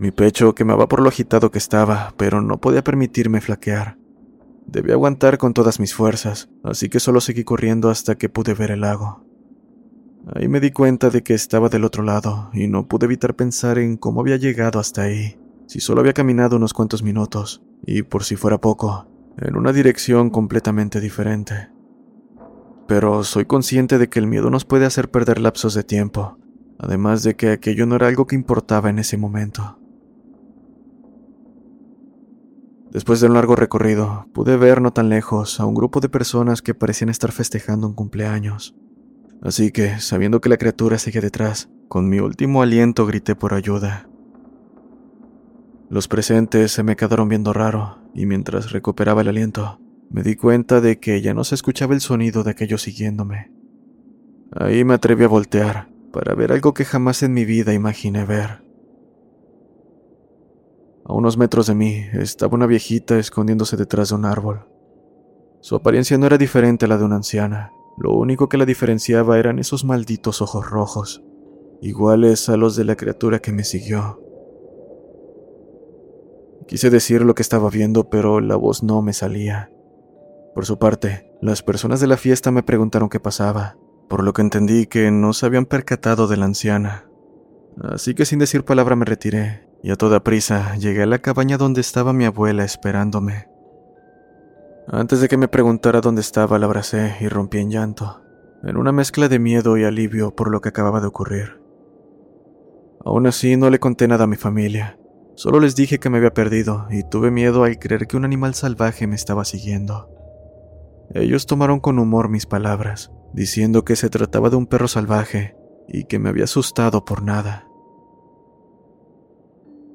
Mi 0.00 0.12
pecho 0.12 0.54
quemaba 0.54 0.88
por 0.88 1.02
lo 1.02 1.10
agitado 1.10 1.50
que 1.50 1.58
estaba, 1.58 2.14
pero 2.16 2.40
no 2.40 2.58
podía 2.58 2.82
permitirme 2.82 3.42
flaquear. 3.42 3.98
Debí 4.64 4.92
aguantar 4.92 5.36
con 5.36 5.52
todas 5.52 5.78
mis 5.78 5.92
fuerzas, 5.92 6.48
así 6.64 6.88
que 6.88 7.00
solo 7.00 7.20
seguí 7.20 7.44
corriendo 7.44 7.90
hasta 7.90 8.14
que 8.14 8.30
pude 8.30 8.54
ver 8.54 8.70
el 8.70 8.80
lago. 8.80 9.26
Ahí 10.34 10.48
me 10.48 10.60
di 10.60 10.70
cuenta 10.70 11.10
de 11.10 11.22
que 11.22 11.34
estaba 11.34 11.68
del 11.68 11.84
otro 11.84 12.02
lado 12.02 12.48
y 12.54 12.66
no 12.66 12.88
pude 12.88 13.04
evitar 13.04 13.36
pensar 13.36 13.76
en 13.78 13.98
cómo 13.98 14.22
había 14.22 14.38
llegado 14.38 14.80
hasta 14.80 15.02
ahí, 15.02 15.38
si 15.66 15.80
solo 15.80 16.00
había 16.00 16.14
caminado 16.14 16.56
unos 16.56 16.72
cuantos 16.72 17.02
minutos, 17.02 17.62
y 17.84 18.00
por 18.00 18.24
si 18.24 18.36
fuera 18.36 18.58
poco, 18.58 19.06
en 19.36 19.54
una 19.54 19.70
dirección 19.70 20.30
completamente 20.30 21.02
diferente. 21.02 21.68
Pero 22.88 23.22
soy 23.22 23.44
consciente 23.44 23.98
de 23.98 24.08
que 24.08 24.18
el 24.18 24.26
miedo 24.26 24.48
nos 24.48 24.64
puede 24.64 24.86
hacer 24.86 25.10
perder 25.10 25.42
lapsos 25.42 25.74
de 25.74 25.84
tiempo, 25.84 26.38
además 26.78 27.22
de 27.22 27.36
que 27.36 27.50
aquello 27.50 27.84
no 27.84 27.96
era 27.96 28.06
algo 28.06 28.26
que 28.26 28.34
importaba 28.34 28.88
en 28.88 28.98
ese 28.98 29.18
momento. 29.18 29.76
Después 32.90 33.20
de 33.20 33.28
un 33.28 33.34
largo 33.34 33.54
recorrido, 33.54 34.26
pude 34.32 34.56
ver 34.56 34.80
no 34.80 34.92
tan 34.92 35.08
lejos 35.08 35.60
a 35.60 35.66
un 35.66 35.74
grupo 35.74 36.00
de 36.00 36.08
personas 36.08 36.60
que 36.60 36.74
parecían 36.74 37.08
estar 37.08 37.30
festejando 37.30 37.86
un 37.86 37.94
cumpleaños. 37.94 38.74
Así 39.42 39.70
que, 39.70 40.00
sabiendo 40.00 40.40
que 40.40 40.48
la 40.48 40.56
criatura 40.56 40.98
seguía 40.98 41.20
detrás, 41.20 41.70
con 41.88 42.08
mi 42.08 42.18
último 42.18 42.62
aliento 42.62 43.06
grité 43.06 43.36
por 43.36 43.54
ayuda. 43.54 44.08
Los 45.88 46.08
presentes 46.08 46.72
se 46.72 46.82
me 46.82 46.96
quedaron 46.96 47.28
viendo 47.28 47.52
raro, 47.52 47.98
y 48.12 48.26
mientras 48.26 48.72
recuperaba 48.72 49.22
el 49.22 49.28
aliento, 49.28 49.80
me 50.10 50.24
di 50.24 50.34
cuenta 50.34 50.80
de 50.80 50.98
que 50.98 51.20
ya 51.22 51.32
no 51.32 51.44
se 51.44 51.54
escuchaba 51.54 51.94
el 51.94 52.00
sonido 52.00 52.42
de 52.42 52.50
aquello 52.50 52.76
siguiéndome. 52.76 53.52
Ahí 54.52 54.84
me 54.84 54.94
atreví 54.94 55.24
a 55.24 55.28
voltear, 55.28 55.88
para 56.12 56.34
ver 56.34 56.50
algo 56.50 56.74
que 56.74 56.84
jamás 56.84 57.22
en 57.22 57.32
mi 57.32 57.44
vida 57.44 57.72
imaginé 57.72 58.24
ver. 58.24 58.64
A 61.10 61.12
unos 61.12 61.36
metros 61.36 61.66
de 61.66 61.74
mí 61.74 62.04
estaba 62.12 62.54
una 62.54 62.66
viejita 62.66 63.18
escondiéndose 63.18 63.76
detrás 63.76 64.10
de 64.10 64.14
un 64.14 64.24
árbol. 64.24 64.68
Su 65.60 65.74
apariencia 65.74 66.16
no 66.16 66.26
era 66.26 66.38
diferente 66.38 66.84
a 66.84 66.88
la 66.88 66.98
de 66.98 67.04
una 67.04 67.16
anciana. 67.16 67.72
Lo 67.98 68.12
único 68.12 68.48
que 68.48 68.56
la 68.56 68.64
diferenciaba 68.64 69.36
eran 69.36 69.58
esos 69.58 69.84
malditos 69.84 70.40
ojos 70.40 70.70
rojos, 70.70 71.24
iguales 71.82 72.48
a 72.48 72.56
los 72.56 72.76
de 72.76 72.84
la 72.84 72.94
criatura 72.94 73.40
que 73.40 73.50
me 73.50 73.64
siguió. 73.64 74.22
Quise 76.68 76.90
decir 76.90 77.22
lo 77.22 77.34
que 77.34 77.42
estaba 77.42 77.70
viendo, 77.70 78.08
pero 78.08 78.40
la 78.40 78.54
voz 78.54 78.84
no 78.84 79.02
me 79.02 79.12
salía. 79.12 79.72
Por 80.54 80.64
su 80.64 80.78
parte, 80.78 81.32
las 81.42 81.64
personas 81.64 81.98
de 81.98 82.06
la 82.06 82.18
fiesta 82.18 82.52
me 82.52 82.62
preguntaron 82.62 83.08
qué 83.08 83.18
pasaba, 83.18 83.76
por 84.08 84.22
lo 84.22 84.32
que 84.32 84.42
entendí 84.42 84.86
que 84.86 85.10
no 85.10 85.32
se 85.32 85.44
habían 85.44 85.66
percatado 85.66 86.28
de 86.28 86.36
la 86.36 86.44
anciana. 86.44 87.10
Así 87.82 88.14
que 88.14 88.26
sin 88.26 88.38
decir 88.38 88.64
palabra 88.64 88.94
me 88.94 89.06
retiré 89.06 89.69
y 89.82 89.90
a 89.90 89.96
toda 89.96 90.20
prisa 90.20 90.76
llegué 90.76 91.02
a 91.02 91.06
la 91.06 91.18
cabaña 91.18 91.56
donde 91.56 91.80
estaba 91.80 92.12
mi 92.12 92.24
abuela 92.24 92.64
esperándome. 92.64 93.48
Antes 94.88 95.20
de 95.20 95.28
que 95.28 95.36
me 95.36 95.48
preguntara 95.48 96.00
dónde 96.00 96.20
estaba, 96.20 96.58
la 96.58 96.66
abracé 96.66 97.16
y 97.20 97.28
rompí 97.28 97.58
en 97.58 97.70
llanto, 97.70 98.22
en 98.62 98.76
una 98.76 98.92
mezcla 98.92 99.28
de 99.28 99.38
miedo 99.38 99.76
y 99.76 99.84
alivio 99.84 100.34
por 100.34 100.50
lo 100.50 100.60
que 100.60 100.70
acababa 100.70 101.00
de 101.00 101.06
ocurrir. 101.06 101.60
Aún 103.04 103.26
así, 103.26 103.56
no 103.56 103.70
le 103.70 103.78
conté 103.78 104.08
nada 104.08 104.24
a 104.24 104.26
mi 104.26 104.36
familia, 104.36 104.98
solo 105.34 105.60
les 105.60 105.76
dije 105.76 105.98
que 105.98 106.10
me 106.10 106.18
había 106.18 106.34
perdido 106.34 106.86
y 106.90 107.02
tuve 107.04 107.30
miedo 107.30 107.64
al 107.64 107.78
creer 107.78 108.06
que 108.06 108.16
un 108.16 108.24
animal 108.24 108.54
salvaje 108.54 109.06
me 109.06 109.14
estaba 109.14 109.44
siguiendo. 109.44 110.10
Ellos 111.14 111.46
tomaron 111.46 111.80
con 111.80 111.98
humor 111.98 112.28
mis 112.28 112.46
palabras, 112.46 113.10
diciendo 113.32 113.84
que 113.84 113.96
se 113.96 114.10
trataba 114.10 114.50
de 114.50 114.56
un 114.56 114.66
perro 114.66 114.88
salvaje 114.88 115.56
y 115.88 116.04
que 116.04 116.18
me 116.18 116.28
había 116.28 116.44
asustado 116.44 117.04
por 117.04 117.22
nada. 117.22 117.69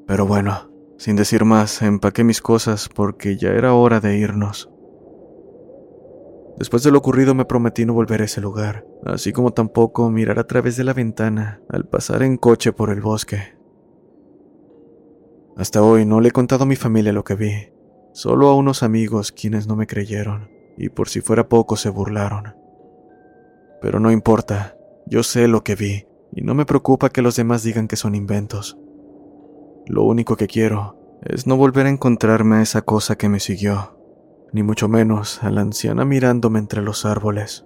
Pero 0.07 0.27
bueno, 0.27 0.71
sin 0.97 1.15
decir 1.15 1.45
más, 1.45 1.81
empaqué 1.81 2.23
mis 2.23 2.41
cosas 2.41 2.89
porque 2.89 3.37
ya 3.37 3.49
era 3.49 3.73
hora 3.73 3.99
de 3.99 4.17
irnos. 4.17 4.69
Después 6.57 6.83
de 6.83 6.91
lo 6.91 6.99
ocurrido 6.99 7.35
me 7.35 7.45
prometí 7.45 7.85
no 7.85 7.93
volver 7.93 8.21
a 8.21 8.25
ese 8.25 8.39
lugar, 8.39 8.85
así 9.05 9.33
como 9.33 9.51
tampoco 9.51 10.09
mirar 10.09 10.39
a 10.39 10.47
través 10.47 10.77
de 10.77 10.85
la 10.85 10.93
ventana 10.93 11.61
al 11.69 11.85
pasar 11.85 12.23
en 12.23 12.37
coche 12.37 12.71
por 12.71 12.91
el 12.91 13.01
bosque. 13.01 13.57
Hasta 15.57 15.81
hoy 15.81 16.05
no 16.05 16.21
le 16.21 16.29
he 16.29 16.31
contado 16.31 16.63
a 16.63 16.67
mi 16.67 16.75
familia 16.75 17.11
lo 17.11 17.23
que 17.23 17.35
vi, 17.35 17.73
solo 18.13 18.47
a 18.47 18.55
unos 18.55 18.83
amigos 18.83 19.31
quienes 19.33 19.67
no 19.67 19.75
me 19.75 19.87
creyeron, 19.87 20.49
y 20.77 20.89
por 20.89 21.09
si 21.09 21.19
fuera 21.19 21.49
poco 21.49 21.75
se 21.75 21.89
burlaron. 21.89 22.55
Pero 23.81 23.99
no 23.99 24.11
importa, 24.11 24.77
yo 25.07 25.23
sé 25.23 25.47
lo 25.47 25.63
que 25.63 25.75
vi, 25.75 26.07
y 26.31 26.41
no 26.41 26.53
me 26.53 26.65
preocupa 26.65 27.09
que 27.09 27.21
los 27.21 27.35
demás 27.35 27.63
digan 27.63 27.87
que 27.87 27.97
son 27.97 28.15
inventos. 28.15 28.77
Lo 29.88 30.04
único 30.04 30.36
que 30.36 30.48
quiero 30.48 31.19
es 31.21 31.48
no 31.48 31.58
volver 31.58 31.86
a 31.86 31.89
encontrarme 31.89 32.58
a 32.58 32.62
esa 32.62 32.82
cosa 32.82 33.17
que 33.17 33.30
me 33.30 33.39
siguió, 33.39 33.98
ni 34.52 34.63
mucho 34.63 34.88
menos 34.88 35.43
a 35.43 35.52
la 35.52 35.62
anciana 35.62 36.06
mirándome 36.06 36.60
entre 36.60 36.82
los 36.82 37.06
árboles. 37.06 37.65